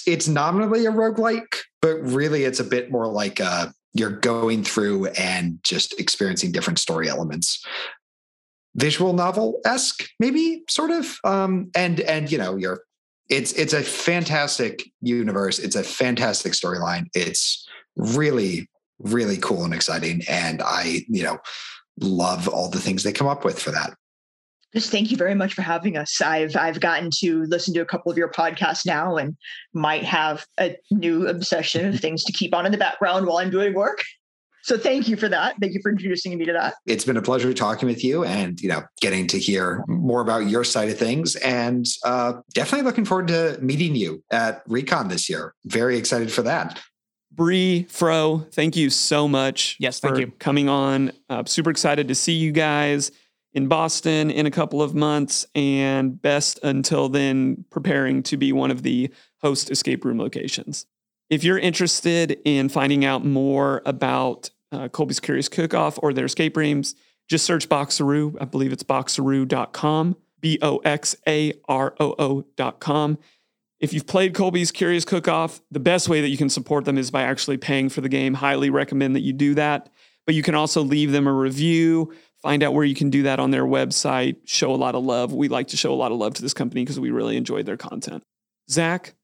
[0.06, 5.06] it's nominally a roguelike, but really it's a bit more like uh, you're going through
[5.06, 7.64] and just experiencing different story elements
[8.74, 11.18] visual novel esque, maybe sort of.
[11.24, 12.80] Um, and and you know, you're
[13.28, 15.58] it's it's a fantastic universe.
[15.58, 17.06] It's a fantastic storyline.
[17.14, 18.68] It's really
[19.02, 21.38] really cool and exciting, and I you know
[22.00, 23.94] love all the things they come up with for that.
[24.74, 26.20] Just thank you very much for having us.
[26.20, 29.36] I've I've gotten to listen to a couple of your podcasts now, and
[29.74, 33.50] might have a new obsession of things to keep on in the background while I'm
[33.50, 34.02] doing work.
[34.64, 35.56] So thank you for that.
[35.60, 36.74] Thank you for introducing me to that.
[36.86, 40.46] It's been a pleasure talking with you and, you know, getting to hear more about
[40.46, 45.28] your side of things and uh, definitely looking forward to meeting you at Recon this
[45.28, 45.54] year.
[45.64, 46.80] Very excited for that.
[47.34, 49.76] Bree, Fro, thank you so much.
[49.80, 50.32] Yes, thank you.
[50.38, 51.12] Coming on.
[51.30, 53.10] Uh, super excited to see you guys
[53.54, 55.46] in Boston in a couple of months.
[55.54, 59.10] And best until then, preparing to be one of the
[59.40, 60.86] host escape room locations.
[61.30, 66.26] If you're interested in finding out more about uh, Colby's Curious Cook Off or their
[66.26, 66.94] escape rooms,
[67.28, 68.36] just search Boxaroo.
[68.40, 73.18] I believe it's boxaroo.com, B O X A R O O.com.
[73.82, 76.96] If you've played Colby's Curious Cook Off, the best way that you can support them
[76.96, 78.32] is by actually paying for the game.
[78.32, 79.90] Highly recommend that you do that.
[80.24, 83.40] But you can also leave them a review, find out where you can do that
[83.40, 85.32] on their website, show a lot of love.
[85.32, 87.64] We like to show a lot of love to this company because we really enjoy
[87.64, 88.22] their content.
[88.70, 89.14] Zach,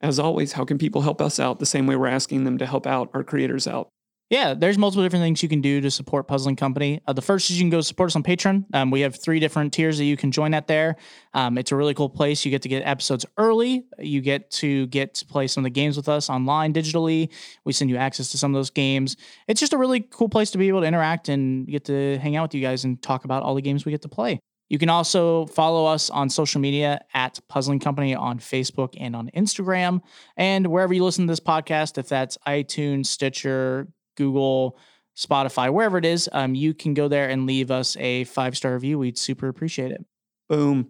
[0.00, 2.66] as always, how can people help us out the same way we're asking them to
[2.66, 3.88] help out our creators out?
[4.30, 7.02] Yeah, there's multiple different things you can do to support Puzzling Company.
[7.06, 8.64] Uh, the first is you can go support us on Patreon.
[8.72, 10.96] Um, we have three different tiers that you can join at there.
[11.34, 12.42] Um, it's a really cool place.
[12.44, 13.84] You get to get episodes early.
[13.98, 17.30] You get to get to play some of the games with us online digitally.
[17.64, 19.18] We send you access to some of those games.
[19.46, 22.34] It's just a really cool place to be able to interact and get to hang
[22.34, 24.40] out with you guys and talk about all the games we get to play.
[24.70, 29.30] You can also follow us on social media at Puzzling Company on Facebook and on
[29.36, 30.00] Instagram.
[30.36, 34.78] And wherever you listen to this podcast, if that's iTunes, Stitcher, Google,
[35.16, 38.74] Spotify, wherever it is, um, you can go there and leave us a five star
[38.74, 38.98] review.
[38.98, 40.04] We'd super appreciate it.
[40.48, 40.88] Boom.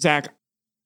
[0.00, 0.34] Zach,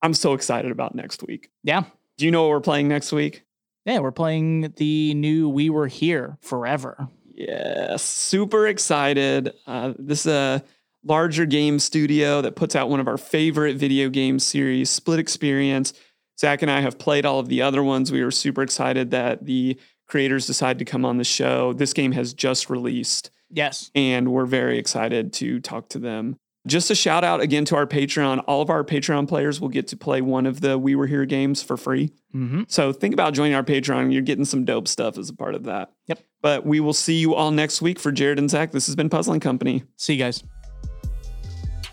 [0.03, 1.51] I'm so excited about next week.
[1.63, 1.85] Yeah.
[2.17, 3.45] Do you know what we're playing next week?
[3.85, 7.09] Yeah, we're playing the new We Were Here Forever.
[7.33, 9.55] Yes, super excited.
[9.67, 10.65] Uh, this is a
[11.05, 15.95] larger game studio that puts out one of our favorite video game series, Split Experience.
[16.39, 18.13] Zach and I have played all of the other ones.
[18.13, 21.73] We were super excited that the creators decide to come on the show.
[21.73, 23.31] This game has just released.
[23.51, 23.91] Yes.
[23.95, 26.37] And we're very excited to talk to them.
[26.67, 28.45] Just a shout out again to our Patreon.
[28.47, 31.25] All of our Patreon players will get to play one of the We Were Here
[31.25, 32.13] games for free.
[32.35, 32.63] Mm-hmm.
[32.69, 34.13] So think about joining our Patreon.
[34.13, 35.93] You're getting some dope stuff as a part of that.
[36.09, 36.21] Yep.
[36.43, 38.73] But we will see you all next week for Jared and Zach.
[38.73, 39.85] This has been Puzzling Company.
[39.97, 40.45] See you guys.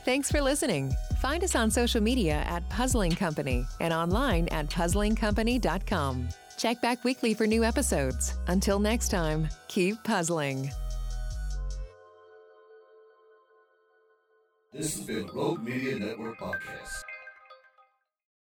[0.03, 0.93] Thanks for listening.
[1.21, 6.27] Find us on social media at Puzzling Company and online at puzzlingcompany.com.
[6.57, 8.33] Check back weekly for new episodes.
[8.47, 10.69] Until next time, keep puzzling.
[14.73, 16.41] This has been a Rogue Media Network